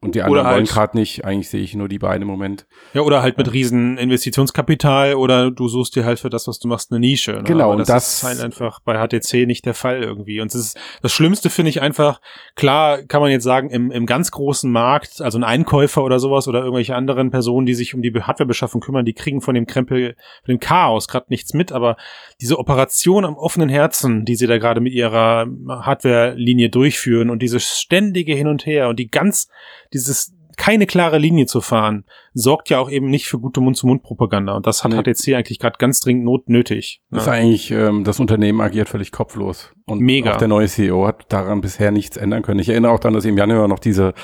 [0.00, 1.24] und die anderen halt, wollen gerade nicht.
[1.24, 2.68] Eigentlich sehe ich nur die beiden im Moment.
[2.94, 6.68] Ja, oder halt mit riesen Investitionskapital oder du suchst dir halt für das, was du
[6.68, 7.32] machst, eine Nische.
[7.32, 7.42] Ne?
[7.42, 10.40] Genau, Aber das, das ist halt einfach bei HTC nicht der Fall irgendwie.
[10.40, 12.20] Und das, ist, das Schlimmste finde ich einfach,
[12.54, 16.46] klar kann man jetzt sagen, im, im ganz großen Markt, also ein Einkäufer oder sowas
[16.46, 20.14] oder irgendwelche anderen Personen, die sich um die Hardwarebeschaffung kümmern, die kriegen von dem Krempel,
[20.44, 21.72] von dem Chaos gerade nichts mit.
[21.72, 21.96] Aber
[22.40, 27.80] diese Operation am offenen Herzen, die sie da gerade mit ihrer Hardware-Linie durchführen und dieses
[27.80, 29.48] ständige Hin und Her und die ganz
[29.92, 34.54] dieses keine klare Linie zu fahren, sorgt ja auch eben nicht für gute Mund-zu-Mund-Propaganda.
[34.54, 35.00] Und das hat nee.
[35.00, 37.00] HTC eigentlich gerade ganz dringend not nötig.
[37.10, 37.32] Das ja.
[37.32, 39.72] ist eigentlich, ähm, das Unternehmen agiert völlig kopflos.
[39.86, 40.34] Und Mega.
[40.34, 42.60] auch der neue CEO hat daran bisher nichts ändern können.
[42.60, 44.14] Ich erinnere auch daran, dass im Januar noch diese,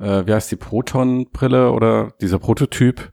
[0.00, 3.12] äh, wie heißt die, Proton-Brille oder dieser Prototyp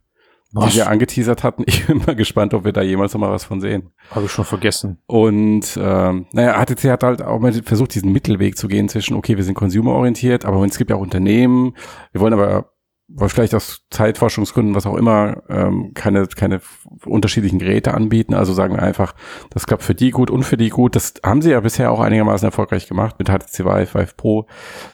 [0.52, 0.72] was?
[0.72, 1.64] die wir angeteasert hatten.
[1.68, 3.92] Ich bin mal gespannt, ob wir da jemals noch mal was von sehen.
[4.12, 4.98] Habe ich schon vergessen.
[5.08, 9.38] Und ähm, naja, HTC hat halt auch mal versucht, diesen Mittelweg zu gehen zwischen, okay,
[9.38, 11.76] wir sind consumerorientiert, aber es gibt ja auch Unternehmen,
[12.12, 12.72] wir wollen aber
[13.12, 16.62] weil vielleicht aus Zeitforschungsgründen, was auch immer, ähm, keine, keine
[17.06, 18.34] unterschiedlichen Geräte anbieten.
[18.34, 19.16] Also sagen wir einfach,
[19.50, 20.96] das klappt für die gut und für die gut.
[20.96, 24.48] Das haben sie ja bisher auch einigermaßen erfolgreich gemacht mit HTC Vive, Vive Pro,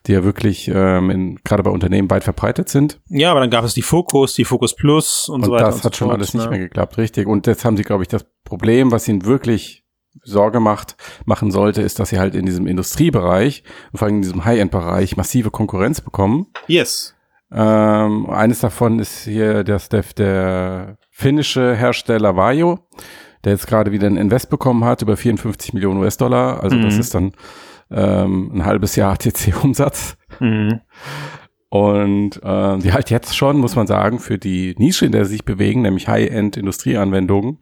[0.08, 3.02] die ja wirklich ähm, in, gerade bei Unternehmen weit verbreitet sind.
[3.10, 5.66] Ja, aber dann gab es die Focus, die Focus Plus und, und so weiter.
[5.66, 6.42] Das und hat so schon alles ne?
[6.42, 7.28] nicht mehr geklappt, richtig.
[7.28, 9.84] Und jetzt haben sie, glaube ich, das Problem, was ihnen wirklich
[10.24, 10.96] Sorge macht,
[11.26, 13.64] machen sollte, ist, dass sie halt in diesem Industriebereich,
[13.94, 16.48] vor allem in diesem High-End-Bereich, massive Konkurrenz bekommen.
[16.68, 17.15] Yes.
[17.58, 22.80] Ähm, eines davon ist hier das, der, der finnische Hersteller Vajo,
[23.46, 26.62] der jetzt gerade wieder ein Invest bekommen hat über 54 Millionen US-Dollar.
[26.62, 26.82] Also mhm.
[26.82, 27.32] das ist dann
[27.90, 30.18] ähm, ein halbes Jahr HTC-Umsatz.
[30.42, 30.82] Mhm.
[31.70, 35.32] Und äh, die halt jetzt schon, muss man sagen, für die Nische, in der sie
[35.32, 37.60] sich bewegen, nämlich High-End-Industrieanwendungen,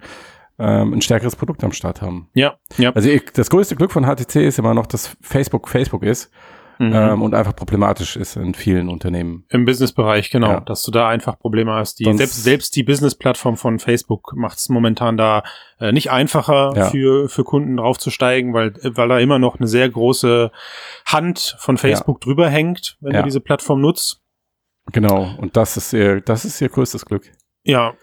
[0.57, 2.29] ähm, ein stärkeres Produkt am Start haben.
[2.33, 2.91] Ja, ja.
[2.93, 6.31] Also ich, das größte Glück von HTC ist immer noch, dass Facebook Facebook ist
[6.79, 6.93] mhm.
[6.93, 9.45] ähm, und einfach problematisch ist in vielen Unternehmen.
[9.49, 10.59] Im Businessbereich, genau, ja.
[10.59, 11.99] dass du da einfach Probleme hast.
[11.99, 15.43] Die, selbst, selbst die Business-Plattform von Facebook macht es momentan da
[15.79, 16.85] äh, nicht einfacher ja.
[16.89, 20.51] für, für Kunden draufzusteigen, weil, weil da immer noch eine sehr große
[21.05, 22.25] Hand von Facebook ja.
[22.25, 24.21] drüber hängt, wenn du diese Plattform nutzt.
[24.91, 27.31] Genau, und das ist ihr, das ist ihr größtes Glück.
[27.63, 27.93] Ja,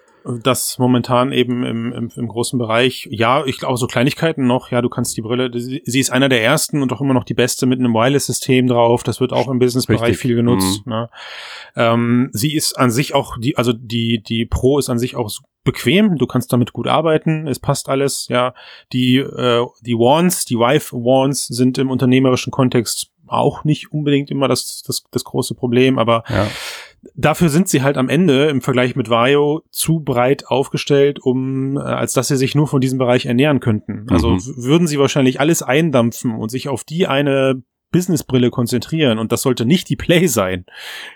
[0.43, 4.83] das momentan eben im, im, im großen Bereich, ja, ich glaube so Kleinigkeiten noch, ja,
[4.83, 7.67] du kannst die Brille, sie ist einer der ersten und auch immer noch die beste
[7.67, 10.87] mit einem Wireless-System drauf, das wird auch im Business-Bereich viel genutzt.
[10.87, 10.93] Mhm.
[10.93, 11.11] Ne?
[11.77, 15.31] Ähm, sie ist an sich auch, die, also die, die Pro ist an sich auch
[15.65, 18.55] bequem, du kannst damit gut arbeiten, es passt alles, ja.
[18.93, 24.49] Die, äh, die Wands, die Vive Wands sind im unternehmerischen Kontext auch nicht unbedingt immer
[24.49, 26.49] das, das, das große Problem, aber ja.
[27.15, 31.81] Dafür sind sie halt am Ende im Vergleich mit Vario zu breit aufgestellt, um äh,
[31.81, 34.07] als dass sie sich nur von diesem Bereich ernähren könnten.
[34.11, 34.41] Also mhm.
[34.57, 39.65] würden sie wahrscheinlich alles eindampfen und sich auf die eine Businessbrille konzentrieren und das sollte
[39.65, 40.65] nicht die Play sein,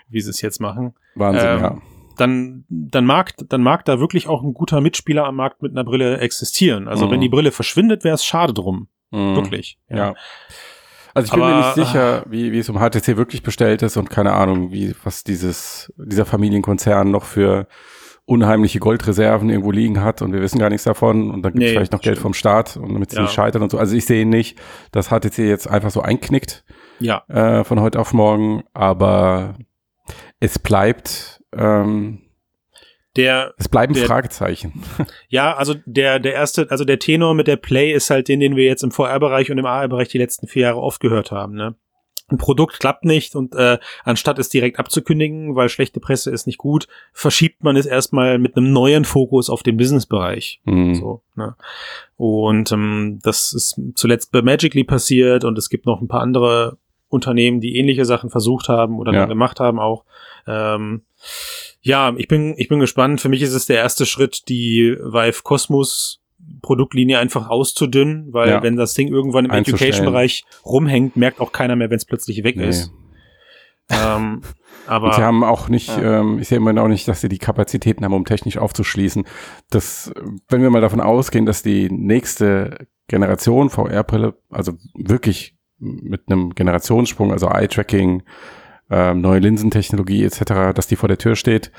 [0.09, 0.93] wie sie es jetzt machen.
[1.15, 1.77] Wahnsinn, ähm, ja.
[2.17, 5.83] Dann, dann mag, dann mag da wirklich auch ein guter Mitspieler am Markt mit einer
[5.83, 6.87] Brille existieren.
[6.87, 7.11] Also mhm.
[7.11, 8.87] wenn die Brille verschwindet, wäre es schade drum.
[9.11, 9.35] Mhm.
[9.35, 9.77] Wirklich.
[9.89, 9.97] Ja.
[9.97, 10.13] ja.
[11.15, 13.95] Also ich bin Aber, mir nicht sicher, wie, wie es um HTC wirklich bestellt ist
[13.95, 17.67] und keine Ahnung, wie, was dieses, dieser Familienkonzern noch für
[18.25, 21.69] unheimliche Goldreserven irgendwo liegen hat und wir wissen gar nichts davon und dann gibt es
[21.69, 23.21] nee, vielleicht noch Geld vom Staat und damit sie ja.
[23.21, 23.77] nicht scheitern und so.
[23.77, 24.59] Also ich sehe nicht,
[24.91, 26.65] dass HTC jetzt einfach so einknickt
[26.99, 27.23] ja.
[27.29, 29.55] äh, von heute auf morgen, aber
[30.41, 32.24] es bleibt ähm,
[33.15, 34.83] der es bleiben der, Fragezeichen.
[35.29, 38.55] Ja, also der der erste, also der Tenor mit der Play ist halt den, den
[38.55, 41.55] wir jetzt im VR-Bereich und im AR-Bereich die letzten vier Jahre oft gehört haben.
[41.55, 41.75] Ne?
[42.27, 46.57] Ein Produkt klappt nicht und äh, anstatt es direkt abzukündigen, weil schlechte Presse ist nicht
[46.57, 50.61] gut, verschiebt man es erstmal mit einem neuen Fokus auf den Business-Bereich.
[50.65, 50.95] Mhm.
[50.95, 51.55] So, ne?
[52.17, 56.77] Und ähm, das ist zuletzt bei Magically passiert und es gibt noch ein paar andere
[57.09, 59.25] Unternehmen, die ähnliche Sachen versucht haben oder ja.
[59.25, 60.03] gemacht haben auch.
[60.47, 61.03] Ähm,
[61.85, 63.21] ja, ich bin, ich bin gespannt.
[63.21, 66.19] Für mich ist es der erste Schritt, die Vive Cosmos
[66.63, 68.63] Produktlinie einfach auszudünnen, weil ja.
[68.63, 72.57] wenn das Ding irgendwann im Education-Bereich rumhängt, merkt auch keiner mehr, wenn es plötzlich weg
[72.57, 72.69] nee.
[72.69, 72.91] ist.
[73.91, 74.41] ähm,
[74.87, 76.21] aber sie haben auch nicht, ja.
[76.21, 79.23] ähm, ich sehe immer noch nicht, dass sie die Kapazitäten haben, um technisch aufzuschließen.
[79.69, 80.11] Das,
[80.49, 87.31] wenn wir mal davon ausgehen, dass die nächste Generation VR-Brille, also wirklich mit einem Generationssprung,
[87.31, 88.23] also Eye-Tracking,
[88.89, 91.71] ähm, neue Linsentechnologie etc., dass die vor der Tür steht.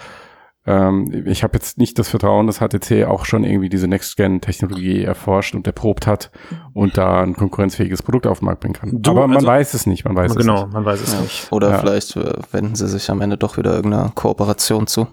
[0.67, 5.55] Ähm, ich habe jetzt nicht das Vertrauen, dass HTC auch schon irgendwie diese Next-Gen-Technologie erforscht
[5.55, 6.33] und erprobt hat
[6.75, 8.91] und da ein konkurrenzfähiges Produkt auf den Markt bringen kann.
[9.01, 10.73] Du, Aber man also, weiß es nicht, man weiß genau, es nicht.
[10.73, 11.21] man weiß es ja.
[11.21, 11.53] nicht.
[11.53, 11.79] Oder ja.
[11.79, 15.07] vielleicht äh, wenden sie sich am Ende doch wieder irgendeiner Kooperation zu.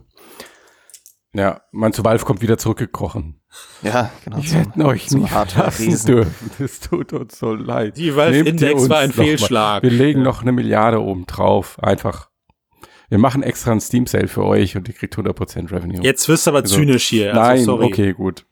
[1.36, 3.42] Ja, man zu Valve kommt wieder zurückgekrochen.
[3.82, 4.38] Ja, genau.
[4.38, 6.52] Wir hätten euch nicht lassen dürfen.
[6.64, 7.98] Es tut uns so leid.
[7.98, 9.82] Die Valve-Index war ein Fehlschlag.
[9.82, 10.26] Wir legen ja.
[10.26, 11.82] noch eine Milliarde oben drauf.
[11.82, 12.30] Einfach.
[13.10, 16.02] Wir machen extra einen Steam-Sale für euch und ihr kriegt 100% Revenue.
[16.02, 17.30] Jetzt wirst du aber also, zynisch hier.
[17.34, 17.86] Also, nein, sorry.
[17.86, 18.46] okay, gut.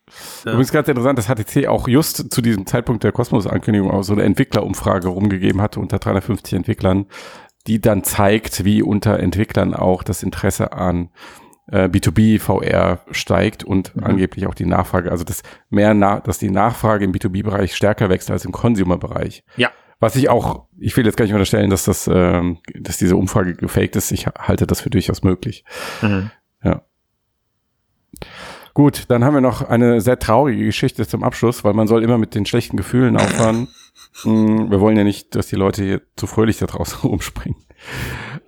[0.45, 0.51] Ja.
[0.51, 4.23] Übrigens ganz interessant, dass HTC auch just zu diesem Zeitpunkt der Kosmos-Ankündigung auch so eine
[4.23, 7.07] Entwicklerumfrage rumgegeben hatte unter 350 Entwicklern,
[7.67, 11.09] die dann zeigt, wie unter Entwicklern auch das Interesse an
[11.71, 14.03] äh, B2B VR steigt und mhm.
[14.03, 18.29] angeblich auch die Nachfrage, also dass mehr, na, dass die Nachfrage im B2B-Bereich stärker wächst
[18.29, 19.43] als im Consumer-Bereich.
[19.55, 19.71] Ja.
[19.99, 23.53] Was ich auch, ich will jetzt gar nicht unterstellen, dass das, ähm, dass diese Umfrage
[23.53, 24.11] gefaked ist.
[24.11, 25.63] Ich halte das für durchaus möglich.
[26.01, 26.31] Mhm.
[26.63, 26.81] Ja.
[28.73, 32.17] Gut, dann haben wir noch eine sehr traurige Geschichte zum Abschluss, weil man soll immer
[32.17, 33.67] mit den schlechten Gefühlen aufhören.
[34.25, 37.57] Mm, wir wollen ja nicht, dass die Leute hier zu fröhlich da draußen rumspringen.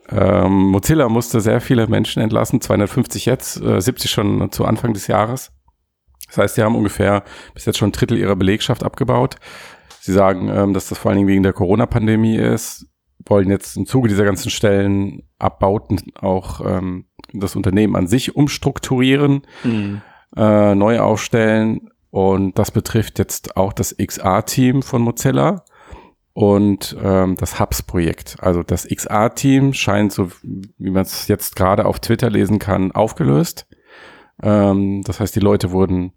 [0.10, 5.08] Ähm, Mozilla musste sehr viele Menschen entlassen, 250 jetzt, äh, 70 schon zu Anfang des
[5.08, 5.52] Jahres.
[6.28, 7.24] Das heißt, sie haben ungefähr
[7.54, 9.36] bis jetzt schon ein Drittel ihrer Belegschaft abgebaut.
[10.02, 12.88] Sie sagen, ähm, dass das vor allen Dingen wegen der Corona-Pandemie ist,
[13.26, 19.44] wollen jetzt im Zuge dieser ganzen Stellen abbauten auch ähm, das Unternehmen an sich umstrukturieren,
[19.64, 20.02] mhm.
[20.36, 21.90] äh, neu aufstellen.
[22.10, 25.64] Und das betrifft jetzt auch das XR-Team von Mozilla
[26.34, 28.38] und ähm, das Hubs-Projekt.
[28.40, 33.68] Also das XR-Team scheint, so wie man es jetzt gerade auf Twitter lesen kann, aufgelöst.
[34.42, 36.14] Ähm, das heißt, die Leute wurden,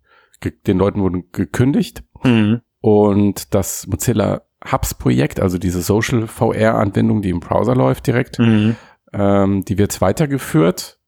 [0.66, 2.02] den Leuten wurden gekündigt.
[2.24, 2.62] Mhm.
[2.80, 8.76] Und das Mozilla Hubs-Projekt, also diese Social VR-Anwendung, die im Browser läuft direkt, mhm.
[9.12, 10.98] ähm, die wird weitergeführt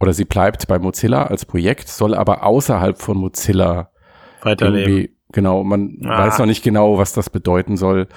[0.00, 3.90] oder sie bleibt bei Mozilla als Projekt, soll aber außerhalb von Mozilla
[4.40, 5.16] weiterleben.
[5.32, 6.26] Genau, man ah.
[6.26, 8.08] weiß noch nicht genau, was das bedeuten soll.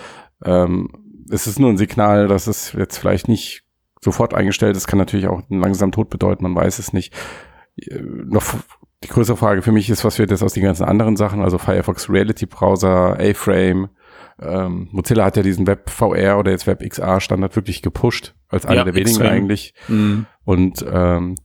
[0.44, 3.64] Ähm, es ist nur ein Signal, dass es jetzt vielleicht nicht
[4.02, 4.88] sofort eingestellt ist.
[4.88, 7.14] Kann natürlich auch einen langsamen Tod bedeuten, man weiß es nicht.
[7.78, 8.44] Äh, noch
[9.04, 11.58] die größere Frage für mich ist, was wird jetzt aus den ganzen anderen Sachen, also
[11.58, 13.90] Firefox Reality Browser, A-Frame,
[14.42, 18.66] ähm, Mozilla hat ja diesen Web VR oder jetzt Web XR Standard wirklich gepusht, als
[18.66, 19.74] einer ja, der wenigen eigentlich.
[19.88, 20.26] Mhm.
[20.44, 21.36] Und ähm,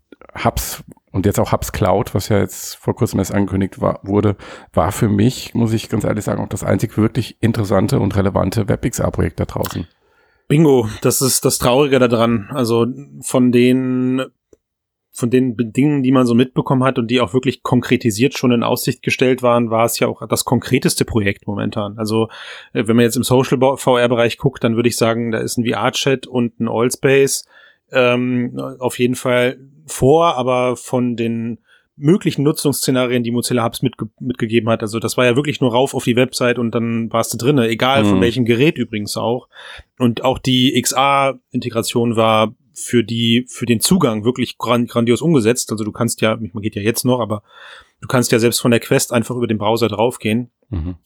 [0.44, 0.82] Hubs
[1.12, 4.36] und jetzt auch Hubs Cloud, was ja jetzt vor kurzem erst angekündigt war, wurde,
[4.72, 8.68] war für mich, muss ich ganz ehrlich sagen, auch das einzig wirklich interessante und relevante
[8.68, 9.86] WebXR-Projekt da draußen.
[10.48, 12.48] Bingo, das ist das Traurige daran.
[12.50, 12.86] Also
[13.22, 14.22] von den
[15.12, 18.62] von den Dingen, die man so mitbekommen hat und die auch wirklich konkretisiert schon in
[18.62, 21.98] Aussicht gestellt waren, war es ja auch das konkreteste Projekt momentan.
[21.98, 22.28] Also
[22.72, 25.66] äh, wenn man jetzt im Social VR-Bereich guckt, dann würde ich sagen, da ist ein
[25.66, 27.44] VR-Chat und ein Allspace
[27.92, 29.58] ähm, auf jeden Fall
[29.92, 31.58] vor, aber von den
[31.96, 34.82] möglichen Nutzungsszenarien, die Mozilla Hubs mitge mitgegeben hat.
[34.82, 37.68] Also das war ja wirklich nur rauf auf die Website und dann warst du drinne,
[37.68, 38.08] egal mhm.
[38.08, 39.48] von welchem Gerät übrigens auch.
[39.98, 45.70] Und auch die XA-Integration war für die, für den Zugang wirklich grand, grandios umgesetzt.
[45.70, 47.42] Also du kannst ja, man geht ja jetzt noch, aber
[48.00, 50.50] du kannst ja selbst von der Quest einfach über den Browser draufgehen.
[50.70, 50.96] Mhm.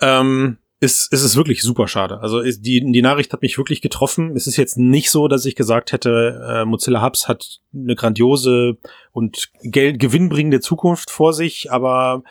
[0.00, 2.20] Ähm, ist, ist es wirklich super schade.
[2.20, 4.34] Also ist, die, die Nachricht hat mich wirklich getroffen.
[4.34, 8.78] Es ist jetzt nicht so, dass ich gesagt hätte, äh, Mozilla Hubs hat eine grandiose
[9.12, 12.22] und Geld gewinnbringende Zukunft vor sich, aber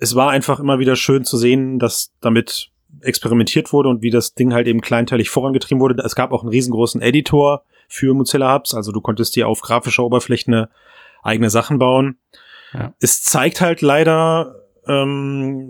[0.00, 2.70] es war einfach immer wieder schön zu sehen, dass damit
[3.00, 6.00] experimentiert wurde und wie das Ding halt eben kleinteilig vorangetrieben wurde.
[6.04, 10.04] Es gab auch einen riesengroßen Editor für Mozilla Hubs, also du konntest dir auf grafischer
[10.04, 10.68] Oberfläche eine
[11.24, 12.18] eigene Sachen bauen.
[12.72, 12.94] Ja.
[13.00, 14.54] Es zeigt halt leider
[14.86, 15.68] ähm,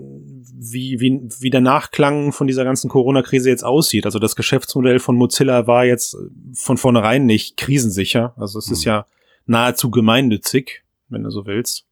[0.53, 4.05] wie, wie, wie der Nachklang von dieser ganzen Corona-Krise jetzt aussieht.
[4.05, 6.17] Also das Geschäftsmodell von Mozilla war jetzt
[6.53, 8.33] von vornherein nicht krisensicher.
[8.37, 8.73] Also es mhm.
[8.73, 9.05] ist ja
[9.45, 11.85] nahezu gemeinnützig, wenn du so willst.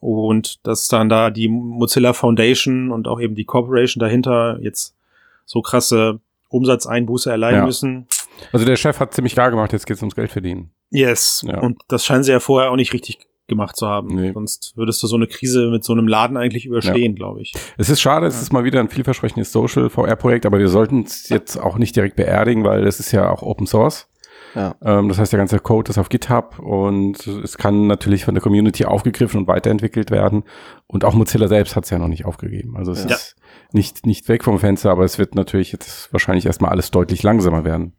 [0.00, 4.94] Und dass dann da die Mozilla Foundation und auch eben die Corporation dahinter jetzt
[5.46, 7.66] so krasse Umsatzeinbuße erleiden ja.
[7.66, 8.06] müssen.
[8.52, 10.70] Also der Chef hat ziemlich klar gemacht, jetzt geht's ums Geld verdienen.
[10.90, 11.44] Yes.
[11.46, 11.60] Ja.
[11.60, 14.08] Und das scheinen sie ja vorher auch nicht richtig gemacht zu haben.
[14.08, 14.32] Nee.
[14.32, 17.16] Sonst würdest du so eine Krise mit so einem Laden eigentlich überstehen, ja.
[17.16, 17.52] glaube ich.
[17.76, 21.28] Es ist schade, es ist mal wieder ein vielversprechendes Social VR-Projekt, aber wir sollten es
[21.28, 24.08] jetzt auch nicht direkt beerdigen, weil es ist ja auch Open Source.
[24.54, 24.74] Ja.
[24.82, 28.42] Ähm, das heißt, der ganze Code ist auf GitHub und es kann natürlich von der
[28.42, 30.44] Community aufgegriffen und weiterentwickelt werden.
[30.86, 32.76] Und auch Mozilla selbst hat es ja noch nicht aufgegeben.
[32.76, 33.10] Also es ja.
[33.10, 33.36] ist
[33.72, 37.64] nicht, nicht weg vom Fenster, aber es wird natürlich jetzt wahrscheinlich erstmal alles deutlich langsamer
[37.64, 37.94] werden.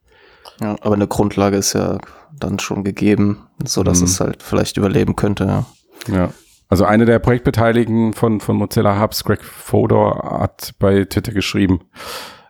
[0.62, 1.98] Ja, aber eine Grundlage ist ja
[2.38, 4.06] dann schon gegeben, so dass mhm.
[4.06, 5.46] es halt vielleicht überleben könnte.
[5.46, 5.66] Ja.
[6.08, 6.30] ja.
[6.68, 11.82] Also eine der Projektbeteiligten von, von Mozilla Hubs, Greg Fodor, hat bei Twitter geschrieben,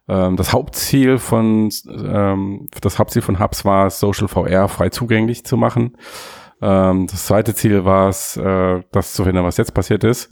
[0.08, 5.46] ähm, das Hauptziel von, ähm, das Hauptziel von Hubs war es, Social VR frei zugänglich
[5.46, 5.98] zu machen.
[6.62, 10.32] Ähm, das zweite Ziel war es, äh, das zu verhindern, was jetzt passiert ist,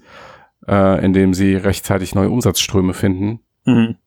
[0.68, 3.98] äh, indem sie rechtzeitig neue Umsatzströme finden, mhm.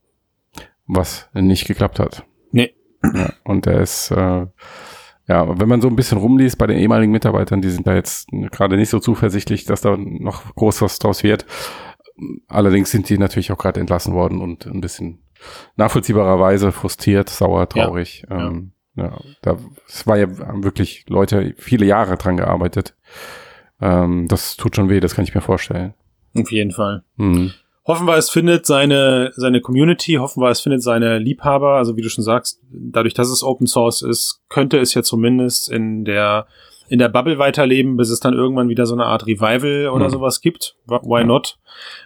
[0.87, 2.25] was nicht geklappt hat.
[2.53, 2.75] Nee.
[3.03, 4.47] Ja, und der ist, äh,
[5.29, 8.29] ja, wenn man so ein bisschen rumliest bei den ehemaligen Mitarbeitern, die sind da jetzt
[8.53, 11.47] gerade nicht so zuversichtlich, dass da noch groß was draus wird.
[12.49, 15.19] Allerdings sind die natürlich auch gerade entlassen worden und ein bisschen
[15.77, 18.25] nachvollziehbarerweise frustriert, sauer, traurig.
[18.31, 19.05] Ja, ähm, ja.
[19.05, 20.29] ja da es war ja
[20.63, 22.95] wirklich Leute viele Jahre dran gearbeitet.
[23.81, 25.95] Ähm, das tut schon weh, das kann ich mir vorstellen.
[26.35, 27.03] Auf jeden Fall.
[27.17, 27.53] Mhm.
[27.87, 31.75] Hoffen wir, es findet seine, seine Community, hoffen wir, es findet seine Liebhaber.
[31.75, 35.71] Also wie du schon sagst, dadurch, dass es Open Source ist, könnte es ja zumindest
[35.71, 36.49] in der,
[36.89, 40.11] in der Bubble weiterleben, bis es dann irgendwann wieder so eine Art Revival oder mhm.
[40.11, 40.77] sowas gibt.
[40.87, 41.59] Why not?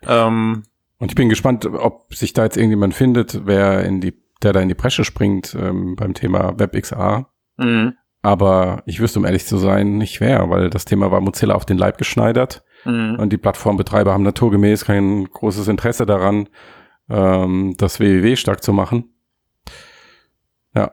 [0.06, 0.64] Ähm,
[0.98, 4.12] Und ich bin gespannt, ob sich da jetzt irgendjemand findet, wer in die,
[4.42, 7.26] der da in die Bresche springt ähm, beim Thema WebXR.
[7.56, 7.94] Mhm.
[8.20, 11.64] Aber ich wüsste, um ehrlich zu sein, nicht wer, weil das Thema war Mozilla auf
[11.64, 12.62] den Leib geschneidert.
[12.84, 13.16] Mhm.
[13.18, 16.48] Und die Plattformbetreiber haben naturgemäß kein großes Interesse daran,
[17.08, 19.12] ähm, das WWW stark zu machen.
[20.74, 20.92] Ja.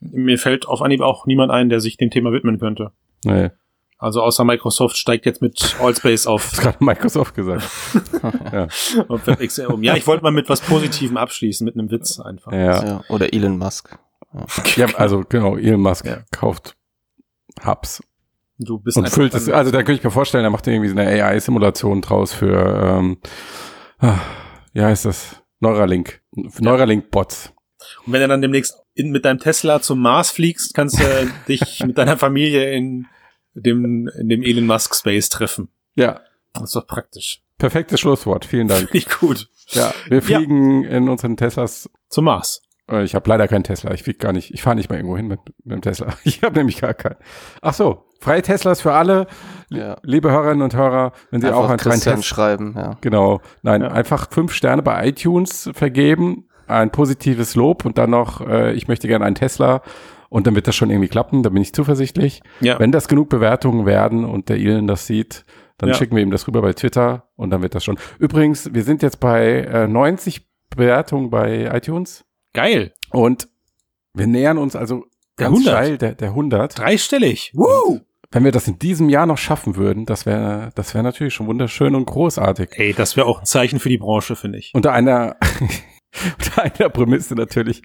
[0.00, 2.92] Mir fällt auf Anhieb auch niemand ein, der sich dem Thema widmen könnte.
[3.24, 3.50] Nee.
[3.98, 6.50] Also außer Microsoft steigt jetzt mit Allspace auf.
[6.50, 7.64] Das gerade Microsoft gesagt.
[8.52, 8.68] ja.
[9.08, 9.82] WebXR um.
[9.82, 12.52] Ja, ich wollte mal mit was Positivem abschließen, mit einem Witz einfach.
[12.52, 12.84] Ja.
[12.84, 13.98] ja oder Elon Musk.
[14.76, 16.24] Ja, also genau, Elon Musk ja.
[16.32, 16.76] kauft
[17.64, 18.02] Hubs
[18.58, 20.96] Du bist und füllt es, also da könnte ich mir vorstellen, er macht irgendwie so
[20.96, 23.18] eine AI-Simulation draus für, ähm,
[23.98, 24.20] ah,
[24.72, 27.52] ja, ist das Neuralink, Neuralink-Bots.
[28.06, 31.04] Und wenn du dann demnächst in, mit deinem Tesla zum Mars fliegst, kannst du
[31.48, 33.06] dich mit deiner Familie in
[33.54, 35.68] dem, in dem Elon Musk Space treffen.
[35.94, 36.20] Ja.
[36.52, 37.42] Das ist doch praktisch.
[37.58, 38.44] Perfektes Schlusswort.
[38.44, 38.90] Vielen Dank.
[38.90, 39.48] Finde ich gut.
[39.70, 40.90] Ja, wir fliegen ja.
[40.90, 42.62] in unseren Teslas zum Mars.
[42.90, 43.92] Äh, ich habe leider keinen Tesla.
[43.92, 44.52] Ich fliege gar nicht.
[44.52, 46.08] Ich fahre nicht mal irgendwo hin mit, mit dem Tesla.
[46.24, 47.16] Ich habe nämlich gar keinen.
[47.62, 49.26] Ach so, freie Teslas für alle.
[49.70, 49.96] Ja.
[50.02, 52.74] Liebe Hörerinnen und Hörer, wenn Sie einfach auch einen freien Tesla schreiben.
[52.76, 52.96] Ja.
[53.00, 53.40] Genau.
[53.62, 53.88] Nein, ja.
[53.88, 59.08] einfach fünf Sterne bei iTunes vergeben, ein positives Lob und dann noch, äh, ich möchte
[59.08, 59.82] gerne einen Tesla.
[60.30, 62.42] Und dann wird das schon irgendwie klappen, da bin ich zuversichtlich.
[62.60, 62.80] Ja.
[62.80, 65.44] Wenn das genug Bewertungen werden und der Elon das sieht,
[65.78, 65.94] dann ja.
[65.94, 67.98] schicken wir ihm das rüber bei Twitter und dann wird das schon.
[68.18, 72.24] Übrigens, wir sind jetzt bei äh, 90 Bewertungen bei iTunes.
[72.54, 72.94] Geil.
[73.10, 73.48] Und
[74.14, 75.04] wir nähern uns also
[75.38, 75.68] der 100.
[75.68, 76.78] Steil der, der 100.
[76.78, 77.52] Dreistellig.
[77.54, 78.00] Woo!
[78.30, 81.46] Wenn wir das in diesem Jahr noch schaffen würden, das wäre das wäre natürlich schon
[81.46, 82.70] wunderschön und großartig.
[82.72, 84.72] Ey, das wäre auch ein Zeichen für die Branche, finde ich.
[84.74, 85.36] Unter einer
[86.38, 87.82] unter einer Prämisse natürlich,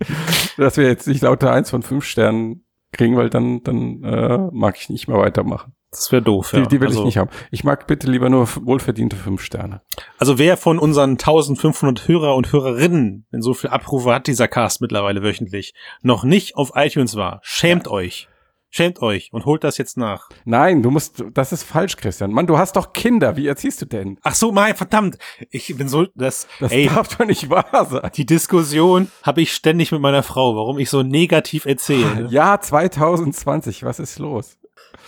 [0.58, 4.78] dass wir jetzt nicht lauter eins von fünf Sternen kriegen, weil dann dann äh, mag
[4.80, 5.74] ich nicht mehr weitermachen.
[5.92, 6.62] Das wäre doof, ja.
[6.62, 7.32] Die, die will also, ich nicht haben.
[7.50, 9.82] Ich mag bitte lieber nur wohlverdiente fünf Sterne.
[10.20, 14.82] Also wer von unseren 1500 Hörer und Hörerinnen, denn so viel Abrufe hat dieser Cast
[14.82, 17.92] mittlerweile wöchentlich, noch nicht auf iTunes war, schämt ja.
[17.92, 18.28] euch.
[18.72, 20.30] Schämt euch und holt das jetzt nach.
[20.46, 22.32] Nein, du musst, das ist falsch, Christian.
[22.32, 23.36] Mann, du hast doch Kinder.
[23.36, 24.20] Wie erziehst du denn?
[24.22, 25.18] Ach so, mein, verdammt.
[25.50, 28.12] Ich bin so, das, das ey, darf doch nicht wahr sein.
[28.14, 32.28] Die Diskussion habe ich ständig mit meiner Frau, warum ich so negativ erzähle.
[32.30, 34.59] Ja, 2020, was ist los?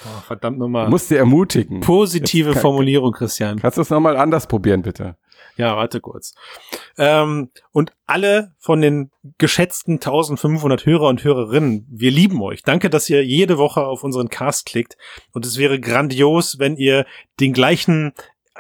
[0.06, 0.90] Oh, verdammt nochmal.
[0.90, 1.82] Musst dir ermutigen.
[1.82, 3.60] Positive kann, Formulierung, Christian.
[3.60, 5.16] Kannst du es nochmal anders probieren, bitte?
[5.58, 6.34] Ja, warte kurz.
[6.98, 12.64] Ähm, und alle von den geschätzten 1500 Hörer und Hörerinnen, wir lieben euch.
[12.64, 14.98] Danke, dass ihr jede Woche auf unseren Cast klickt.
[15.34, 17.06] Und es wäre grandios, wenn ihr
[17.40, 18.14] den gleichen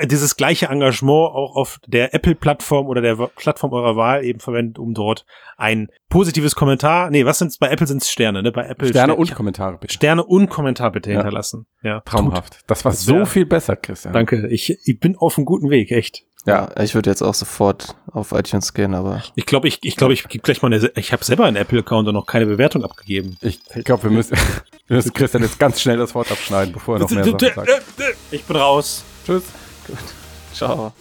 [0.06, 4.94] dieses gleiche Engagement auch auf der Apple-Plattform oder der Plattform eurer Wahl eben verwendet, um
[4.94, 5.26] dort
[5.58, 7.58] ein positives Kommentar, nee, was sind's?
[7.58, 8.52] Bei Apple sind's Sterne, ne?
[8.52, 9.94] Bei Apple Sterne und Kommentare bitte.
[9.94, 11.18] Sterne und Kommentar bitte ja.
[11.18, 11.66] hinterlassen.
[11.84, 12.54] Ja, traumhaft.
[12.54, 12.64] Tut.
[12.68, 14.14] Das war das so viel besser, Christian.
[14.14, 14.48] Danke.
[14.48, 16.24] Ich, ich bin auf einem guten Weg, echt.
[16.46, 19.22] Ja, ich würde jetzt auch sofort auf iTunes gehen, aber.
[19.36, 22.08] Ich glaube, ich, ich glaube, ich gebe gleich mal eine, ich habe selber einen Apple-Account
[22.08, 23.38] und noch keine Bewertung abgegeben.
[23.42, 24.36] Ich glaube, wir müssen,
[24.88, 27.86] wir müssen Christian jetzt ganz schnell das Wort abschneiden, bevor er noch mehr Sachen sagt.
[28.32, 29.04] Ich bin raus.
[29.26, 29.44] Tschüss.
[29.88, 29.98] Gut.
[30.54, 30.94] Ciao.